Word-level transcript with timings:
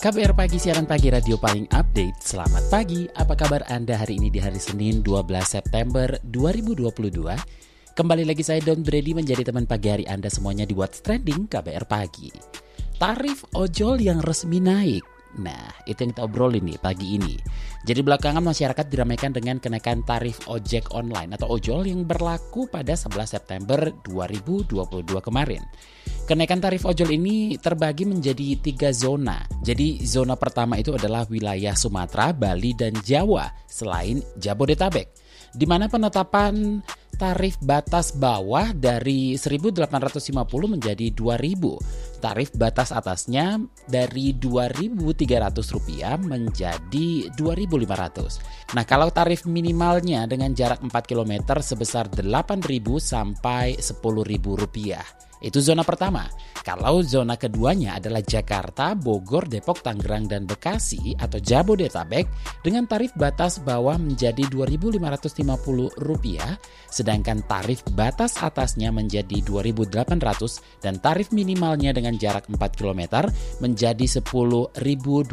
KBR 0.00 0.32
Pagi, 0.32 0.56
siaran 0.56 0.88
pagi 0.88 1.12
radio 1.12 1.36
paling 1.36 1.68
update. 1.76 2.24
Selamat 2.24 2.64
pagi, 2.72 3.04
apa 3.20 3.36
kabar 3.36 3.60
Anda 3.68 4.00
hari 4.00 4.16
ini 4.16 4.32
di 4.32 4.40
hari 4.40 4.56
Senin 4.56 5.04
12 5.04 5.28
September 5.44 6.16
2022? 6.24 6.88
Kembali 7.92 8.24
lagi 8.24 8.40
saya 8.40 8.64
Don 8.64 8.80
Brady 8.80 9.12
menjadi 9.12 9.52
teman 9.52 9.68
pagi 9.68 9.92
hari 9.92 10.08
Anda 10.08 10.32
semuanya 10.32 10.64
di 10.64 10.72
What's 10.72 11.04
Trending 11.04 11.52
KBR 11.52 11.84
Pagi. 11.84 12.32
Tarif 12.96 13.44
ojol 13.52 14.00
yang 14.00 14.24
resmi 14.24 14.56
naik. 14.56 15.04
Nah, 15.36 15.68
itu 15.84 16.00
yang 16.00 16.16
kita 16.16 16.24
obrolin 16.24 16.64
nih 16.64 16.80
pagi 16.80 17.20
ini. 17.20 17.36
Jadi 17.84 18.00
belakangan 18.00 18.40
masyarakat 18.40 18.88
diramaikan 18.88 19.36
dengan 19.36 19.60
kenaikan 19.60 20.00
tarif 20.00 20.40
ojek 20.48 20.96
online 20.96 21.36
atau 21.36 21.60
ojol 21.60 21.84
yang 21.84 22.08
berlaku 22.08 22.72
pada 22.72 22.96
11 22.96 23.36
September 23.36 23.92
2022 24.08 24.72
kemarin. 25.20 25.60
Kenaikan 26.30 26.62
tarif 26.62 26.86
ojol 26.86 27.18
ini 27.18 27.58
terbagi 27.58 28.06
menjadi 28.06 28.54
tiga 28.62 28.94
zona. 28.94 29.42
Jadi 29.66 30.06
zona 30.06 30.38
pertama 30.38 30.78
itu 30.78 30.94
adalah 30.94 31.26
wilayah 31.26 31.74
Sumatera, 31.74 32.30
Bali, 32.30 32.70
dan 32.70 32.94
Jawa 33.02 33.50
selain 33.66 34.22
Jabodetabek. 34.38 35.10
Di 35.50 35.66
mana 35.66 35.90
penetapan 35.90 36.78
tarif 37.18 37.58
batas 37.58 38.14
bawah 38.14 38.70
dari 38.70 39.34
1.850 39.34 40.30
menjadi 40.70 41.10
2.000. 41.10 42.22
Tarif 42.22 42.54
batas 42.54 42.94
atasnya 42.94 43.58
dari 43.90 44.30
Rp2.300 44.30 46.30
menjadi 46.30 47.08
Rp2.500. 47.34 48.78
Nah, 48.78 48.86
kalau 48.86 49.10
tarif 49.10 49.50
minimalnya 49.50 50.30
dengan 50.30 50.54
jarak 50.54 50.78
4 50.78 50.94
km 50.94 51.58
sebesar 51.58 52.06
Rp8.000 52.06 52.86
sampai 53.02 53.82
Rp10.000. 53.82 55.29
Itu 55.40 55.64
zona 55.64 55.80
pertama. 55.80 56.28
Kalau 56.60 57.00
zona 57.00 57.40
keduanya 57.40 57.96
adalah 57.96 58.20
Jakarta, 58.20 58.92
Bogor, 58.92 59.48
Depok, 59.48 59.80
Tangerang, 59.80 60.28
dan 60.28 60.44
Bekasi 60.44 61.16
atau 61.16 61.40
Jabodetabek 61.40 62.28
dengan 62.60 62.84
tarif 62.84 63.16
batas 63.16 63.64
bawah 63.64 63.96
menjadi 63.96 64.44
Rp2.550, 64.52 65.56
sedangkan 66.92 67.40
tarif 67.48 67.80
batas 67.96 68.36
atasnya 68.36 68.92
menjadi 68.92 69.40
Rp2.800 69.40 70.84
dan 70.84 71.00
tarif 71.00 71.32
minimalnya 71.32 71.96
dengan 71.96 72.20
jarak 72.20 72.44
4 72.52 72.60
km 72.76 73.32
menjadi 73.64 74.04
Rp10.200 74.20 75.32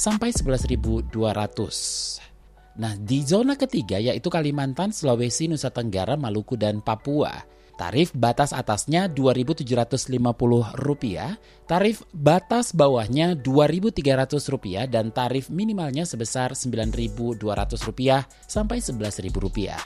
sampai 0.00 0.32
Rp11.200. 0.32 2.24
Nah, 2.78 2.94
di 2.94 3.26
zona 3.26 3.58
ketiga 3.58 3.98
yaitu 3.98 4.30
Kalimantan, 4.30 4.94
Sulawesi, 4.94 5.50
Nusa 5.50 5.68
Tenggara, 5.74 6.14
Maluku, 6.14 6.54
dan 6.54 6.78
Papua. 6.78 7.57
Tarif 7.78 8.10
batas 8.10 8.50
atasnya 8.50 9.06
Rp2.750, 9.06 10.18
tarif 11.70 12.02
batas 12.10 12.74
bawahnya 12.74 13.38
Rp2.300 13.38 14.90
dan 14.90 15.14
tarif 15.14 15.46
minimalnya 15.46 16.02
sebesar 16.02 16.58
Rp9.200 16.58 17.38
sampai 18.50 18.82
Rp11.000. 18.82 19.78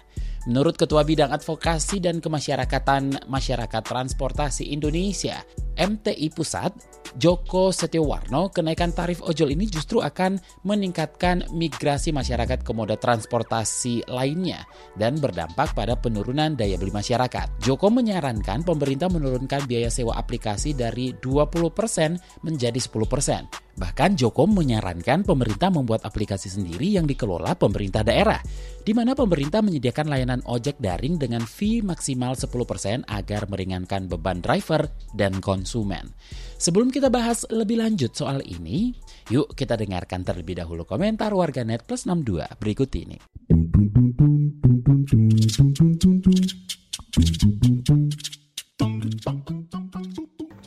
Menurut 0.49 0.75
Ketua 0.75 1.05
Bidang 1.05 1.37
Advokasi 1.37 2.01
dan 2.01 2.25
Kemasyarakatan 2.25 3.29
Masyarakat 3.29 3.83
Transportasi 3.85 4.73
Indonesia, 4.73 5.45
MTI 5.77 6.29
Pusat, 6.33 6.73
Joko 7.17 7.73
Setiowarno, 7.73 8.49
kenaikan 8.49 8.93
tarif 8.93 9.21
ojol 9.25 9.53
ini 9.53 9.69
justru 9.69 10.01
akan 10.01 10.41
meningkatkan 10.65 11.45
migrasi 11.53 12.13
masyarakat 12.13 12.65
ke 12.65 12.73
moda 12.73 12.97
transportasi 12.97 14.09
lainnya 14.09 14.65
dan 14.97 15.21
berdampak 15.21 15.77
pada 15.77 15.97
penurunan 15.97 16.57
daya 16.57 16.81
beli 16.81 16.93
masyarakat. 16.93 17.61
Joko 17.61 17.93
menyarankan 17.93 18.65
pemerintah 18.65 19.13
menurunkan 19.13 19.69
biaya 19.69 19.93
sewa 19.93 20.17
aplikasi 20.17 20.73
dari 20.73 21.13
20% 21.21 22.45
menjadi 22.45 22.81
10%. 22.81 23.72
Bahkan 23.73 24.21
Joko 24.21 24.45
menyarankan 24.45 25.25
pemerintah 25.25 25.73
membuat 25.73 26.05
aplikasi 26.05 26.53
sendiri 26.53 26.93
yang 26.93 27.09
dikelola 27.09 27.57
pemerintah 27.57 28.05
daerah, 28.05 28.37
di 28.85 28.93
mana 28.93 29.17
pemerintah 29.17 29.65
menyediakan 29.65 30.07
layanan 30.13 30.41
ojek 30.45 30.77
daring 30.77 31.17
dengan 31.17 31.41
fee 31.49 31.81
maksimal 31.81 32.37
10% 32.37 33.09
agar 33.09 33.49
meringankan 33.49 34.13
beban 34.13 34.45
driver 34.45 34.93
dan 35.17 35.41
konsumen. 35.41 36.13
Sebelum 36.61 36.93
kita 36.93 37.09
bahas 37.09 37.49
lebih 37.49 37.81
lanjut 37.81 38.13
soal 38.13 38.45
ini, 38.45 38.93
yuk 39.33 39.57
kita 39.57 39.75
dengarkan 39.75 40.23
terlebih 40.23 40.61
dahulu 40.61 40.85
komentar 40.85 41.33
warganet 41.33 41.83
plus 41.89 42.05
62 42.05 42.45
berikut 42.61 42.93
ini. 42.95 43.19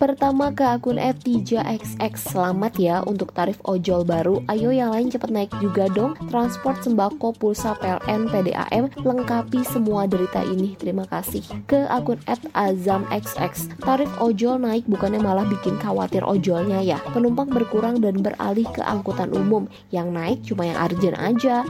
Pertama 0.06 0.54
ke 0.54 0.62
akun 0.62 1.02
@3xx 1.02 2.30
selamat 2.30 2.78
ya 2.78 3.02
untuk 3.10 3.34
tarif 3.34 3.58
ojol 3.66 4.06
baru. 4.06 4.38
Ayo 4.46 4.70
yang 4.70 4.94
lain 4.94 5.10
cepet 5.10 5.34
naik 5.34 5.50
juga 5.58 5.90
dong. 5.90 6.14
Transport 6.30 6.86
sembako 6.86 7.34
pulsa 7.34 7.74
PLN 7.82 8.30
PDAM 8.30 8.94
lengkapi 9.02 9.66
semua 9.66 10.06
derita 10.06 10.46
ini. 10.46 10.78
Terima 10.78 11.10
kasih. 11.10 11.42
Ke 11.66 11.90
akun 11.90 12.22
@azamxx. 12.54 13.74
Tarif 13.82 14.14
ojol 14.22 14.62
naik 14.62 14.86
bukannya 14.86 15.18
malah 15.18 15.42
bikin 15.50 15.74
khawatir 15.82 16.22
ojolnya 16.22 16.86
ya. 16.86 17.02
Penumpang 17.10 17.50
berkurang 17.50 17.98
dan 17.98 18.22
beralih 18.22 18.70
ke 18.78 18.86
angkutan 18.86 19.34
umum. 19.34 19.66
Yang 19.90 20.08
naik 20.14 20.40
cuma 20.46 20.70
yang 20.70 20.78
urgent 20.86 21.18
aja. 21.18 21.66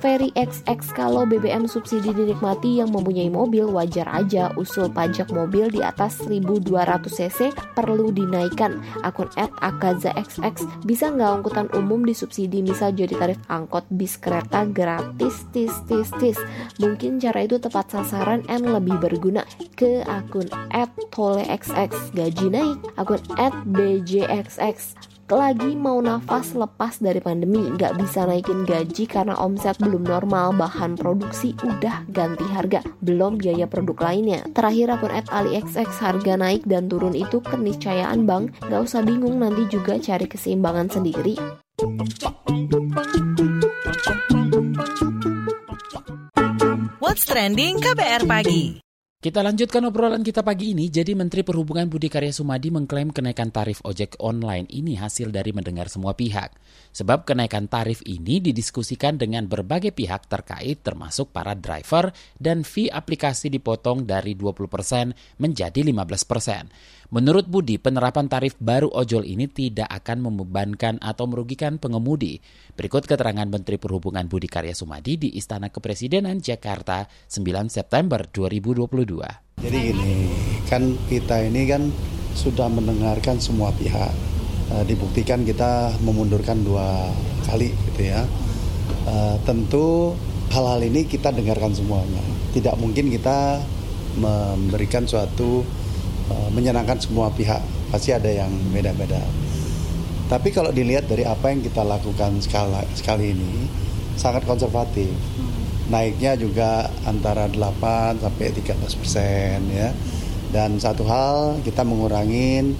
@ferryxx 0.00 0.96
kalau 0.96 1.28
BBM 1.28 1.68
subsidi 1.68 2.16
dinikmati 2.16 2.80
yang 2.80 2.88
mempunyai 2.96 3.28
mobil 3.28 3.68
wajar 3.68 4.08
aja 4.08 4.56
usul 4.56 4.88
pajak 4.88 5.28
mobil 5.36 5.68
di 5.68 5.84
atas 5.84 6.24
1200 6.24 7.12
cc 7.12 7.57
perlu 7.74 8.10
dinaikkan. 8.14 8.80
Akun 9.02 9.28
@akazaxx 9.38 10.64
bisa 10.84 11.10
nggak 11.12 11.30
angkutan 11.40 11.66
umum 11.74 12.02
disubsidi 12.06 12.62
misal 12.64 12.94
jadi 12.94 13.14
tarif 13.18 13.40
angkot 13.50 13.84
bis 13.92 14.16
kereta 14.16 14.64
gratis 14.68 15.46
tis 15.50 15.74
tis 15.86 16.08
tis. 16.18 16.38
Mungkin 16.78 17.18
cara 17.18 17.44
itu 17.44 17.58
tepat 17.58 17.92
sasaran 17.92 18.46
and 18.46 18.68
lebih 18.70 18.98
berguna. 19.02 19.42
Ke 19.74 20.02
akun 20.06 20.46
@tolexx 21.12 22.14
gaji 22.14 22.46
naik, 22.48 22.78
akun 22.96 23.20
@bjxx 23.74 24.96
lagi 25.36 25.76
mau 25.76 26.00
nafas 26.00 26.56
lepas 26.56 26.96
dari 27.04 27.20
pandemi 27.20 27.60
nggak 27.60 28.00
bisa 28.00 28.24
naikin 28.24 28.64
gaji 28.64 29.04
karena 29.04 29.36
omset 29.36 29.76
belum 29.76 30.08
normal 30.08 30.56
bahan 30.56 30.96
produksi 30.96 31.52
udah 31.60 32.08
ganti 32.08 32.48
harga 32.48 32.80
belum 33.04 33.36
biaya 33.36 33.68
produk 33.68 34.00
lainnya. 34.00 34.40
Terakhir 34.56 34.96
akun 34.96 35.12
at 35.12 35.28
AliExx 35.28 36.00
harga 36.00 36.40
naik 36.40 36.64
dan 36.64 36.88
turun 36.88 37.12
itu 37.12 37.44
keniscayaan 37.44 38.24
bang. 38.24 38.48
Nggak 38.64 38.82
usah 38.88 39.04
bingung 39.04 39.44
nanti 39.44 39.68
juga 39.68 40.00
cari 40.00 40.24
keseimbangan 40.24 40.88
sendiri. 40.88 41.36
What's 47.02 47.28
Trending 47.28 47.84
KBR 47.84 48.24
Pagi. 48.24 48.87
Kita 49.18 49.42
lanjutkan 49.42 49.82
obrolan 49.82 50.22
kita 50.22 50.46
pagi 50.46 50.78
ini. 50.78 50.86
Jadi 50.86 51.10
Menteri 51.18 51.42
Perhubungan 51.42 51.90
Budi 51.90 52.06
Karya 52.06 52.30
Sumadi 52.30 52.70
mengklaim 52.70 53.10
kenaikan 53.10 53.50
tarif 53.50 53.82
ojek 53.82 54.14
online 54.22 54.70
ini 54.70 54.94
hasil 54.94 55.34
dari 55.34 55.50
mendengar 55.50 55.90
semua 55.90 56.14
pihak. 56.14 56.54
Sebab 56.94 57.26
kenaikan 57.26 57.66
tarif 57.66 57.98
ini 58.06 58.38
didiskusikan 58.38 59.18
dengan 59.18 59.50
berbagai 59.50 59.90
pihak 59.90 60.30
terkait 60.30 60.86
termasuk 60.86 61.34
para 61.34 61.58
driver 61.58 62.14
dan 62.38 62.62
fee 62.62 62.94
aplikasi 62.94 63.50
dipotong 63.50 64.06
dari 64.06 64.38
20% 64.38 65.42
menjadi 65.42 65.80
15%. 65.82 66.97
Menurut 67.08 67.48
Budi, 67.48 67.80
penerapan 67.80 68.28
tarif 68.28 68.52
baru 68.60 68.92
ojol 68.92 69.24
ini 69.24 69.48
tidak 69.48 69.88
akan 69.88 70.28
membebankan 70.28 71.00
atau 71.00 71.24
merugikan 71.24 71.80
pengemudi. 71.80 72.44
Berikut 72.76 73.08
keterangan 73.08 73.48
Menteri 73.48 73.80
Perhubungan 73.80 74.28
Budi 74.28 74.44
Karya 74.44 74.76
Sumadi 74.76 75.16
di 75.16 75.32
Istana 75.32 75.72
Kepresidenan 75.72 76.44
Jakarta 76.44 77.08
9 77.32 77.72
September 77.72 78.28
2022. 78.28 79.24
Jadi 79.56 79.78
gini, 79.88 80.28
kan 80.68 81.00
kita 81.08 81.48
ini 81.48 81.64
kan 81.64 81.88
sudah 82.36 82.68
mendengarkan 82.68 83.40
semua 83.40 83.72
pihak. 83.72 84.12
E, 84.68 84.84
dibuktikan 84.84 85.48
kita 85.48 85.96
memundurkan 86.04 86.60
dua 86.60 87.08
kali 87.48 87.72
gitu 87.88 88.04
ya. 88.04 88.20
E, 89.08 89.40
tentu 89.48 90.12
hal-hal 90.52 90.84
ini 90.84 91.08
kita 91.08 91.32
dengarkan 91.32 91.72
semuanya. 91.72 92.20
Tidak 92.52 92.76
mungkin 92.76 93.08
kita 93.08 93.64
memberikan 94.20 95.08
suatu 95.08 95.64
menyenangkan 96.52 96.98
semua 97.00 97.32
pihak 97.32 97.60
pasti 97.88 98.12
ada 98.12 98.28
yang 98.28 98.52
beda-beda 98.72 99.20
Tapi 100.28 100.52
kalau 100.52 100.68
dilihat 100.68 101.08
dari 101.08 101.24
apa 101.24 101.48
yang 101.48 101.64
kita 101.64 101.80
lakukan 101.80 102.36
skala, 102.44 102.84
sekali 102.92 103.32
ini 103.32 103.64
sangat 104.12 104.44
konservatif. 104.44 105.08
Naiknya 105.88 106.36
juga 106.36 106.84
antara 107.08 107.48
8 107.48 108.20
sampai 108.20 108.52
13 108.52 109.00
persen 109.00 109.56
ya. 109.72 109.88
Dan 110.52 110.76
satu 110.76 111.08
hal 111.08 111.64
kita 111.64 111.80
mengurangin 111.80 112.76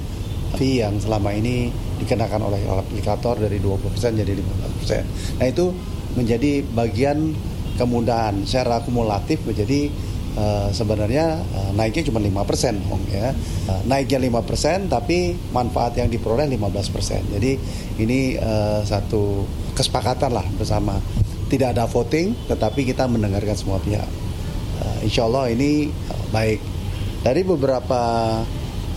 fee 0.60 0.84
yang 0.84 1.00
selama 1.00 1.32
ini 1.32 1.72
dikenakan 2.04 2.52
oleh 2.52 2.60
aplikator 2.68 3.40
dari 3.40 3.56
20% 3.64 3.96
jadi 3.96 4.32
15%. 4.84 5.40
Nah 5.40 5.46
itu 5.48 5.72
menjadi 6.20 6.60
bagian 6.68 7.32
kemudahan 7.80 8.44
secara 8.44 8.84
akumulatif 8.84 9.40
menjadi 9.48 9.88
uh, 10.36 10.68
sebenarnya 10.74 11.40
uh, 11.40 11.70
naiknya 11.72 12.10
cuma 12.10 12.20
5% 12.20 12.88
dong 12.88 13.02
ya. 13.08 13.32
Uh, 13.70 13.80
naiknya 13.88 14.18
5% 14.20 14.92
tapi 14.92 15.32
manfaat 15.54 15.96
yang 15.96 16.10
diperoleh 16.10 16.44
15%. 16.50 17.34
Jadi 17.38 17.52
ini 18.02 18.36
uh, 18.36 18.82
satu 18.84 19.46
kesepakatan 19.72 20.34
lah 20.34 20.44
bersama. 20.58 20.98
Tidak 21.48 21.72
ada 21.72 21.88
voting 21.88 22.50
tetapi 22.50 22.84
kita 22.84 23.08
mendengarkan 23.08 23.56
semua 23.56 23.80
pihak. 23.80 24.08
Uh, 24.82 24.98
insya 25.06 25.24
Allah 25.24 25.48
ini 25.48 25.88
uh, 25.88 26.24
baik. 26.34 26.60
Dari 27.18 27.42
beberapa 27.42 28.02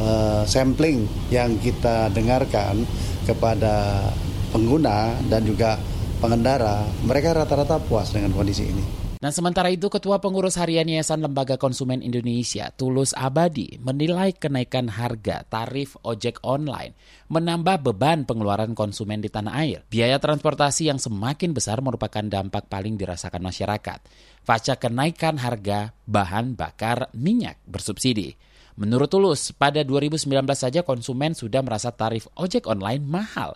uh, 0.02 0.44
sampling 0.46 1.08
yang 1.34 1.58
kita 1.62 2.12
dengarkan 2.12 2.86
kepada 3.26 4.08
pengguna 4.52 5.16
dan 5.32 5.48
juga 5.48 5.80
pengendara, 6.22 6.86
mereka 7.02 7.34
rata-rata 7.34 7.82
puas 7.82 8.14
dengan 8.14 8.36
kondisi 8.36 8.68
ini. 8.68 9.11
Nah, 9.22 9.30
sementara 9.30 9.70
itu 9.70 9.86
Ketua 9.86 10.18
Pengurus 10.18 10.58
Harian 10.58 10.90
Yayasan 10.90 11.22
Lembaga 11.22 11.54
Konsumen 11.54 12.02
Indonesia, 12.02 12.74
Tulus 12.74 13.14
Abadi, 13.14 13.78
menilai 13.78 14.34
kenaikan 14.34 14.90
harga 14.90 15.46
tarif 15.46 15.94
ojek 16.02 16.42
online 16.42 16.98
menambah 17.30 17.86
beban 17.86 18.26
pengeluaran 18.26 18.74
konsumen 18.74 19.22
di 19.22 19.30
tanah 19.30 19.62
air. 19.62 19.86
Biaya 19.94 20.18
transportasi 20.18 20.90
yang 20.90 20.98
semakin 20.98 21.54
besar 21.54 21.86
merupakan 21.86 22.26
dampak 22.26 22.66
paling 22.66 22.98
dirasakan 22.98 23.46
masyarakat. 23.46 24.02
Pasca 24.42 24.74
kenaikan 24.82 25.38
harga 25.38 25.94
bahan 26.10 26.58
bakar 26.58 27.14
minyak 27.14 27.62
bersubsidi. 27.70 28.34
Menurut 28.74 29.14
Tulus, 29.14 29.54
pada 29.54 29.86
2019 29.86 30.26
saja 30.58 30.82
konsumen 30.82 31.38
sudah 31.38 31.62
merasa 31.62 31.94
tarif 31.94 32.26
ojek 32.34 32.66
online 32.66 33.06
mahal. 33.06 33.54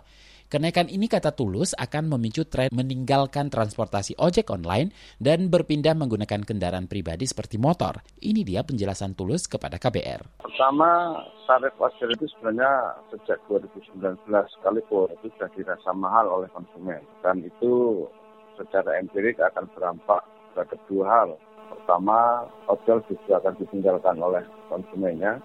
Kenaikan 0.56 0.88
ini 0.88 1.12
kata 1.12 1.36
Tulus 1.36 1.76
akan 1.76 2.16
memicu 2.16 2.48
tren 2.48 2.72
meninggalkan 2.72 3.52
transportasi 3.52 4.16
ojek 4.16 4.48
online 4.56 4.88
dan 5.20 5.52
berpindah 5.52 5.92
menggunakan 6.00 6.48
kendaraan 6.48 6.88
pribadi 6.88 7.28
seperti 7.28 7.60
motor. 7.60 8.00
Ini 8.24 8.40
dia 8.48 8.64
penjelasan 8.64 9.20
Tulus 9.20 9.52
kepada 9.52 9.76
KBR. 9.76 10.48
Pertama, 10.48 11.20
tarif 11.44 11.76
ojek 11.76 12.08
itu 12.08 12.32
sebenarnya 12.32 12.72
sejak 13.12 13.36
2019 13.52 14.16
sekalipun 14.32 15.12
itu 15.20 15.28
sudah 15.36 15.52
dirasa 15.60 15.92
mahal 15.92 16.24
oleh 16.32 16.48
konsumen. 16.56 17.04
Dan 17.20 17.44
itu 17.44 18.08
secara 18.56 18.96
empirik 18.96 19.36
akan 19.44 19.68
berdampak 19.76 20.24
pada 20.56 20.76
dua 20.88 21.06
hal. 21.12 21.30
Pertama, 21.68 22.48
ojol 22.72 23.04
justru 23.12 23.36
akan 23.36 23.60
ditinggalkan 23.60 24.24
oleh 24.24 24.48
konsumennya. 24.72 25.36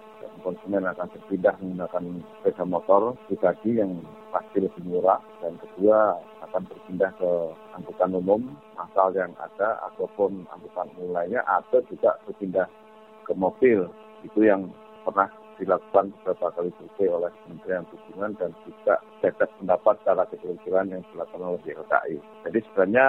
Konsumen 0.41 0.83
akan 0.89 1.07
berpindah 1.13 1.53
menggunakan 1.61 2.03
sepeda 2.41 2.63
motor 2.65 3.13
pribadi 3.29 3.77
yang 3.77 4.01
pasti 4.33 4.57
lebih 4.65 4.83
murah. 4.85 5.21
Dan 5.41 5.57
kedua, 5.61 6.17
akan 6.49 6.61
berpindah 6.65 7.13
ke 7.15 7.31
angkutan 7.77 8.11
umum 8.17 8.41
asal 8.81 9.13
yang 9.13 9.31
ada 9.37 9.77
ataupun 9.93 10.43
angkutan 10.49 10.89
umum 10.97 11.13
lainnya 11.13 11.45
atau 11.45 11.79
juga 11.87 12.17
berpindah 12.25 12.65
ke 13.25 13.33
mobil. 13.37 13.85
Itu 14.25 14.41
yang 14.41 14.73
pernah 15.05 15.29
dilakukan 15.61 16.09
beberapa 16.25 16.49
kali 16.57 16.73
survei 16.81 17.05
oleh 17.05 17.29
Kementerian 17.45 17.85
Perhubungan 17.85 18.33
dan 18.41 18.49
juga 18.65 18.97
cetak 19.21 19.49
pendapat 19.61 19.93
secara 20.01 20.25
keseluruhan 20.33 20.89
yang 20.89 21.01
dilakukan 21.13 21.45
oleh 21.45 21.61
YLKI. 21.69 22.17
Jadi 22.49 22.59
sebenarnya 22.65 23.05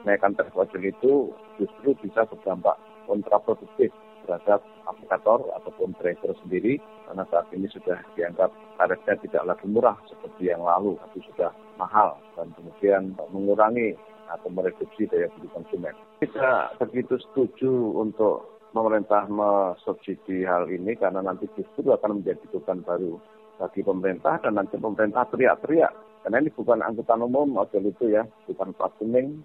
kenaikan 0.00 0.32
tarif 0.32 0.56
ojek 0.56 0.80
itu 0.80 1.28
justru 1.60 1.92
bisa 2.00 2.24
berdampak 2.24 2.80
kontraproduktif 3.04 3.92
terhadap 4.24 4.64
aplikator 4.90 5.46
ataupun 5.62 5.94
driver 5.96 6.34
sendiri 6.42 6.82
karena 7.06 7.24
saat 7.30 7.46
ini 7.54 7.70
sudah 7.70 7.98
dianggap 8.18 8.50
tarifnya 8.76 9.14
tidak 9.22 9.42
lagi 9.54 9.66
murah 9.70 9.96
seperti 10.10 10.50
yang 10.50 10.62
lalu 10.66 10.98
tapi 10.98 11.18
sudah 11.30 11.50
mahal 11.78 12.18
dan 12.34 12.50
kemudian 12.58 13.14
mengurangi 13.30 13.94
atau 14.30 14.50
mereduksi 14.50 15.10
daya 15.10 15.26
beli 15.34 15.48
konsumen. 15.50 15.94
Tidak 16.22 16.78
begitu 16.78 17.18
setuju 17.18 17.70
untuk 17.98 18.62
pemerintah 18.70 19.26
mensubsidi 19.26 20.46
hal 20.46 20.70
ini 20.70 20.94
karena 20.94 21.22
nanti 21.22 21.50
justru 21.58 21.90
akan 21.90 22.22
menjadi 22.22 22.46
beban 22.54 22.86
baru 22.86 23.18
bagi 23.58 23.82
pemerintah 23.82 24.38
dan 24.42 24.58
nanti 24.58 24.78
pemerintah 24.78 25.26
teriak-teriak 25.34 25.90
karena 26.20 26.36
ini 26.44 26.50
bukan 26.52 26.84
angkutan 26.84 27.24
umum 27.24 27.56
ojol 27.56 27.88
itu 27.88 28.12
ya, 28.12 28.28
bukan 28.44 28.76
plat 28.76 28.92
kuning, 29.00 29.40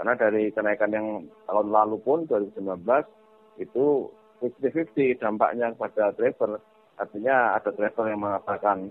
karena 0.00 0.12
dari 0.16 0.48
kenaikan 0.52 0.92
yang 0.92 1.08
tahun 1.44 1.68
lalu 1.68 1.96
pun 2.00 2.24
2019 2.24 2.80
itu 3.60 4.08
50-50 4.42 5.20
dampaknya 5.20 5.72
kepada 5.74 6.12
driver. 6.16 6.60
Artinya 6.96 7.56
ada 7.56 7.70
driver 7.72 8.04
yang 8.08 8.20
mengatakan 8.20 8.88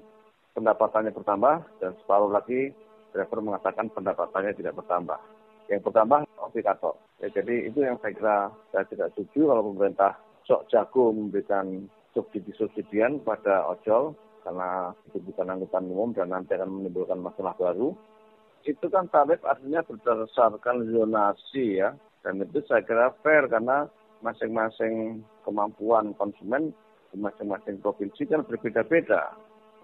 pendapatannya 0.54 1.12
bertambah 1.12 1.56
dan 1.82 1.92
separuh 2.02 2.32
lagi 2.32 2.72
driver 3.12 3.40
mengatakan 3.42 3.90
pendapatannya 3.92 4.54
tidak 4.58 4.78
bertambah. 4.78 5.20
Yang 5.66 5.82
bertambah 5.90 6.20
aplikator. 6.38 6.94
Ya, 7.20 7.28
jadi 7.34 7.74
itu 7.74 7.82
yang 7.82 7.98
saya 8.02 8.14
kira 8.14 8.38
saya 8.70 8.86
tidak 8.86 9.10
setuju 9.18 9.50
kalau 9.50 9.74
pemerintah 9.74 10.14
sok 10.46 10.70
jago 10.70 11.10
memberikan 11.10 11.90
subsidi-subsidian 12.14 13.26
pada 13.26 13.66
ojol 13.66 14.14
karena 14.46 14.94
itu 15.10 15.18
bukan 15.26 15.58
angkutan 15.58 15.90
umum 15.90 16.14
dan 16.14 16.30
nanti 16.30 16.54
akan 16.54 16.70
menimbulkan 16.70 17.18
masalah 17.18 17.58
baru 17.58 17.98
itu 18.66 18.86
kan 18.90 19.06
tarif 19.14 19.46
artinya 19.46 19.86
berdasarkan 19.86 20.90
zonasi 20.90 21.80
ya. 21.80 21.94
Dan 22.26 22.42
itu 22.42 22.66
saya 22.66 22.82
kira 22.82 23.14
fair 23.22 23.46
karena 23.46 23.86
masing-masing 24.26 25.22
kemampuan 25.46 26.18
konsumen 26.18 26.74
di 27.14 27.22
masing-masing 27.22 27.80
provinsi 27.80 28.26
kan 28.26 28.42
berbeda-beda. 28.44 29.32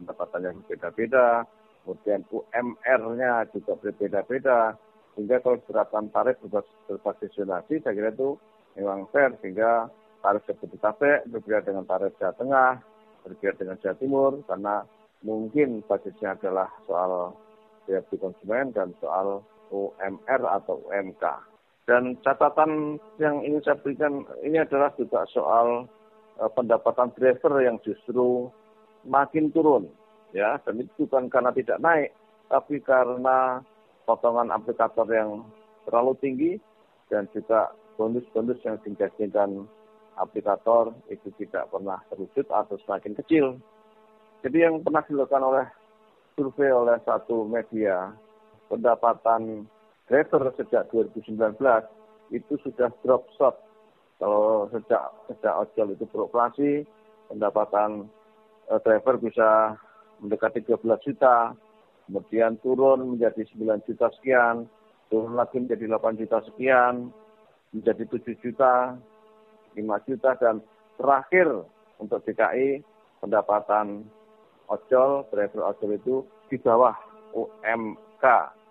Pendapatannya 0.02 0.58
berbeda-beda, 0.66 1.46
kemudian 1.86 2.25
UMR-nya 2.34 3.48
juga 3.54 3.78
berbeda-beda. 3.78 4.75
Sehingga 5.13 5.44
kalau 5.44 5.62
diterapkan 5.62 6.10
tarif 6.10 6.40
berbasis 6.90 7.31
zonasi, 7.38 7.78
saya 7.84 7.94
kira 7.94 8.10
itu 8.12 8.36
memang 8.75 9.06
fair. 9.13 9.31
Sehingga 9.40 9.88
tarif 10.25 10.42
Jabodetabek 10.50 11.30
berbeda 11.30 11.60
dengan 11.69 11.86
tarif 11.86 12.18
Jawa 12.18 12.34
Tengah, 12.36 12.72
berbeda 13.28 13.54
dengan 13.62 13.78
Jawa 13.80 13.96
Timur, 14.02 14.31
karena 14.50 14.75
mungkin 15.22 15.86
basisnya 15.86 16.33
adalah 16.33 16.69
soal 16.90 17.38
beli 17.85 18.18
konsumen 18.18 18.74
dan 18.74 18.95
soal 19.04 19.44
UMR 19.69 20.42
atau 20.47 20.81
UMK. 20.90 21.51
Dan 21.90 22.16
catatan 22.21 23.02
yang 23.18 23.42
ingin 23.42 23.61
saya 23.66 23.78
berikan 23.81 24.23
ini 24.45 24.61
adalah 24.61 24.94
juga 24.95 25.26
soal 25.33 25.90
uh, 26.38 26.52
pendapatan 26.54 27.09
driver 27.18 27.57
yang 27.59 27.81
justru 27.81 28.47
makin 29.02 29.50
turun, 29.50 29.90
ya. 30.31 30.61
Dan 30.61 30.85
itu 30.85 31.09
bukan 31.09 31.28
karena 31.28 31.50
tidak 31.52 31.81
naik, 31.81 32.14
tapi 32.54 32.78
karena 32.85 33.66
potongan 34.06 34.54
aplikator 34.54 35.09
yang 35.09 35.42
terlalu 35.90 36.14
tinggi 36.21 36.52
dan 37.09 37.26
juga 37.33 37.73
bonus-bonus 37.97 38.61
yang 38.61 38.78
dijanjikan 38.85 39.66
aplikator 40.21 40.94
itu 41.09 41.33
tidak 41.42 41.66
pernah 41.73 41.97
terwujud 42.14 42.45
atau 42.50 42.78
semakin 42.85 43.14
kecil. 43.26 43.45
Jadi 44.45 44.57
yang 44.69 44.81
pernah 44.81 45.02
dilakukan 45.06 45.44
oleh 45.44 45.66
survei 46.38 46.69
oleh 46.73 46.97
satu 47.06 47.45
media, 47.45 48.14
pendapatan 48.69 49.66
driver 50.11 50.51
sejak 50.59 50.91
2019 50.91 51.56
itu 52.35 52.53
sudah 52.68 52.91
drop 52.99 53.31
shot. 53.39 53.56
Kalau 54.19 54.68
sejak 54.75 55.07
sejak 55.31 55.56
ojol 55.56 55.95
itu 55.95 56.03
beroperasi, 56.11 56.71
pendapatan 57.31 58.11
uh, 58.68 58.80
driver 58.83 59.15
bisa 59.23 59.80
mendekati 60.19 60.68
13 60.68 60.83
juta, 61.07 61.56
kemudian 62.06 62.59
turun 62.59 63.15
menjadi 63.15 63.47
9 63.56 63.87
juta 63.87 64.11
sekian, 64.19 64.68
turun 65.07 65.39
lagi 65.39 65.63
menjadi 65.63 65.87
8 65.87 66.19
juta 66.19 66.37
sekian, 66.44 67.09
menjadi 67.71 68.03
7 68.11 68.44
juta, 68.44 68.99
5 69.80 70.07
juta, 70.11 70.30
dan 70.37 70.59
terakhir 70.99 71.47
untuk 72.03 72.19
DKI 72.27 72.83
pendapatan 73.23 74.06
ojol, 74.68 75.25
driver 75.31 75.71
ojol 75.71 75.91
itu 75.95 76.15
di 76.51 76.59
bawah 76.59 76.94
UMK 77.31 78.25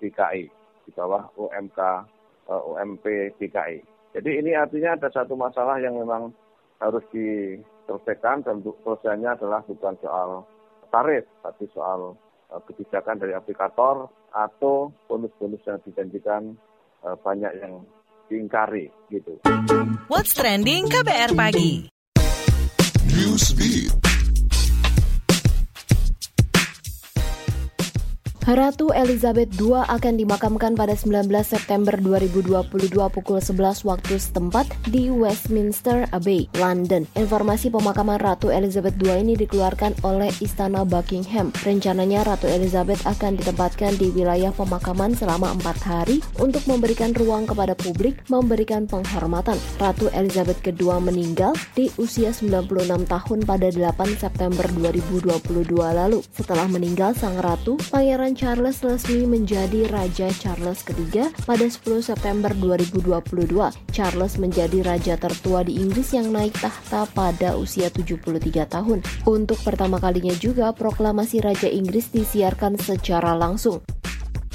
DKI, 0.05 0.60
di 0.91 0.99
bawah 0.99 1.31
UMK 1.39 1.79
uh, 1.79 2.03
eh, 2.51 2.63
UMP 2.67 3.05
DKI. 3.39 3.79
Jadi 4.11 4.31
ini 4.43 4.59
artinya 4.59 4.99
ada 4.99 5.07
satu 5.15 5.39
masalah 5.39 5.79
yang 5.79 5.95
memang 5.95 6.35
harus 6.83 7.07
diselesaikan 7.15 8.43
dan 8.43 8.59
selesainya 8.83 9.39
adalah 9.39 9.63
bukan 9.63 9.95
soal 10.03 10.43
tarif, 10.91 11.23
tapi 11.47 11.71
soal 11.71 12.19
uh, 12.51 12.61
kebijakan 12.67 13.23
dari 13.23 13.39
aplikator 13.39 14.11
atau 14.35 14.91
bonus-bonus 15.07 15.63
yang 15.63 15.79
dijanjikan 15.87 16.59
uh, 17.07 17.15
banyak 17.23 17.55
yang 17.63 17.87
diingkari 18.27 18.91
gitu. 19.15 19.39
What's 20.11 20.35
trending 20.35 20.91
KBR 20.91 21.39
pagi? 21.39 21.87
Ratu 28.51 28.91
Elizabeth 28.91 29.55
II 29.63 29.79
akan 29.79 30.19
dimakamkan 30.19 30.75
pada 30.75 30.91
19 30.99 31.31
September 31.47 31.95
2022 31.95 32.91
pukul 32.91 33.39
11 33.39 33.87
waktu 33.87 34.19
setempat 34.19 34.67
di 34.91 35.07
Westminster 35.07 36.11
Abbey, 36.11 36.51
London. 36.59 37.07
Informasi 37.15 37.71
pemakaman 37.71 38.19
Ratu 38.19 38.51
Elizabeth 38.51 38.99
II 38.99 39.23
ini 39.23 39.39
dikeluarkan 39.39 40.03
oleh 40.03 40.35
Istana 40.43 40.83
Buckingham. 40.83 41.55
Rencananya 41.63 42.27
Ratu 42.27 42.51
Elizabeth 42.51 42.99
akan 43.07 43.39
ditempatkan 43.39 43.95
di 43.95 44.11
wilayah 44.11 44.51
pemakaman 44.51 45.15
selama 45.15 45.55
empat 45.55 45.79
hari 45.87 46.19
untuk 46.43 46.67
memberikan 46.67 47.15
ruang 47.15 47.47
kepada 47.47 47.79
publik 47.79 48.19
memberikan 48.27 48.91
penghormatan. 48.91 49.63
Ratu 49.79 50.11
Elizabeth 50.11 50.59
II 50.67 50.99
meninggal 50.99 51.55
di 51.79 51.87
usia 52.03 52.35
96 52.35 52.67
tahun 53.07 53.39
pada 53.47 53.71
8 53.71 53.95
September 54.19 54.67
2022 54.75 55.39
lalu. 55.71 56.19
Setelah 56.35 56.67
meninggal 56.67 57.15
sang 57.15 57.39
ratu, 57.39 57.79
Pangeran 57.95 58.40
Charles 58.41 58.81
resmi 58.81 59.29
menjadi 59.29 59.85
Raja 59.93 60.33
Charles 60.33 60.81
ketiga 60.81 61.29
pada 61.45 61.61
10 61.61 62.01
September 62.01 62.49
2022. 62.57 63.53
Charles 63.93 64.41
menjadi 64.41 64.81
raja 64.81 65.21
tertua 65.21 65.61
di 65.61 65.77
Inggris 65.77 66.17
yang 66.17 66.33
naik 66.33 66.57
tahta 66.57 67.05
pada 67.13 67.61
usia 67.61 67.93
73 67.93 68.65
tahun. 68.65 69.05
Untuk 69.29 69.61
pertama 69.61 70.01
kalinya 70.01 70.33
juga 70.41 70.73
proklamasi 70.73 71.45
Raja 71.45 71.69
Inggris 71.69 72.09
disiarkan 72.09 72.81
secara 72.81 73.37
langsung. 73.37 73.85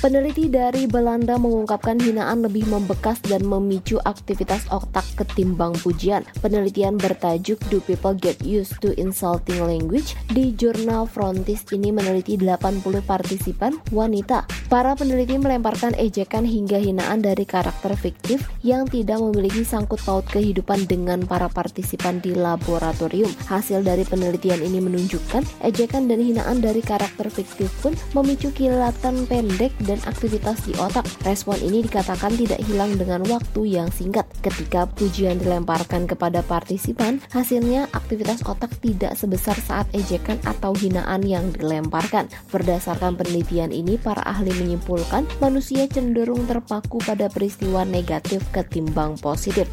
Peneliti 0.06 0.54
dari 0.54 0.86
Belanda 0.86 1.34
mengungkapkan 1.42 1.98
hinaan 1.98 2.46
lebih 2.46 2.70
membekas 2.70 3.18
dan 3.26 3.42
memicu 3.42 3.98
aktivitas 4.06 4.70
otak 4.70 5.02
ketimbang 5.18 5.74
pujian. 5.82 6.22
Penelitian 6.46 7.02
bertajuk 7.02 7.58
Do 7.74 7.82
People 7.82 8.14
Get 8.14 8.38
Used 8.46 8.78
to 8.86 8.94
Insulting 9.02 9.66
Language 9.66 10.14
di 10.30 10.54
jurnal 10.54 11.10
Frontis 11.10 11.66
ini 11.74 11.90
meneliti 11.90 12.38
80 12.38 12.86
partisipan 13.02 13.82
wanita. 13.90 14.46
Para 14.70 14.94
peneliti 14.94 15.42
melemparkan 15.42 15.98
ejekan 15.98 16.46
hingga 16.46 16.78
hinaan 16.78 17.26
dari 17.26 17.42
karakter 17.42 17.98
fiktif 17.98 18.46
yang 18.62 18.86
tidak 18.86 19.18
memiliki 19.18 19.66
sangkut 19.66 20.06
paut 20.06 20.30
kehidupan 20.30 20.86
dengan 20.86 21.26
para 21.26 21.50
partisipan 21.50 22.22
di 22.22 22.38
laboratorium. 22.38 23.34
Hasil 23.50 23.82
dari 23.82 24.06
penelitian 24.06 24.62
ini 24.62 24.86
menunjukkan 24.86 25.66
ejekan 25.66 26.06
dan 26.06 26.22
hinaan 26.22 26.62
dari 26.62 26.86
karakter 26.86 27.26
fiktif 27.34 27.74
pun 27.82 27.98
memicu 28.14 28.54
kilatan 28.54 29.26
pendek 29.26 29.74
dan 29.82 29.95
dan 29.96 30.04
aktivitas 30.12 30.60
di 30.68 30.76
otak. 30.76 31.08
Respon 31.24 31.56
ini 31.64 31.80
dikatakan 31.88 32.36
tidak 32.36 32.60
hilang 32.68 33.00
dengan 33.00 33.24
waktu 33.32 33.80
yang 33.80 33.88
singkat. 33.88 34.28
Ketika 34.44 34.84
pujian 34.92 35.40
dilemparkan 35.40 36.04
kepada 36.04 36.44
partisipan, 36.44 37.24
hasilnya 37.32 37.88
aktivitas 37.96 38.44
otak 38.44 38.76
tidak 38.84 39.16
sebesar 39.16 39.56
saat 39.56 39.88
ejekan 39.96 40.36
atau 40.44 40.76
hinaan 40.76 41.24
yang 41.24 41.48
dilemparkan. 41.56 42.28
Berdasarkan 42.52 43.16
penelitian 43.16 43.72
ini, 43.72 43.96
para 43.96 44.20
ahli 44.28 44.52
menyimpulkan 44.52 45.24
manusia 45.40 45.88
cenderung 45.88 46.44
terpaku 46.44 47.00
pada 47.00 47.32
peristiwa 47.32 47.88
negatif 47.88 48.44
ketimbang 48.52 49.16
positif 49.24 49.72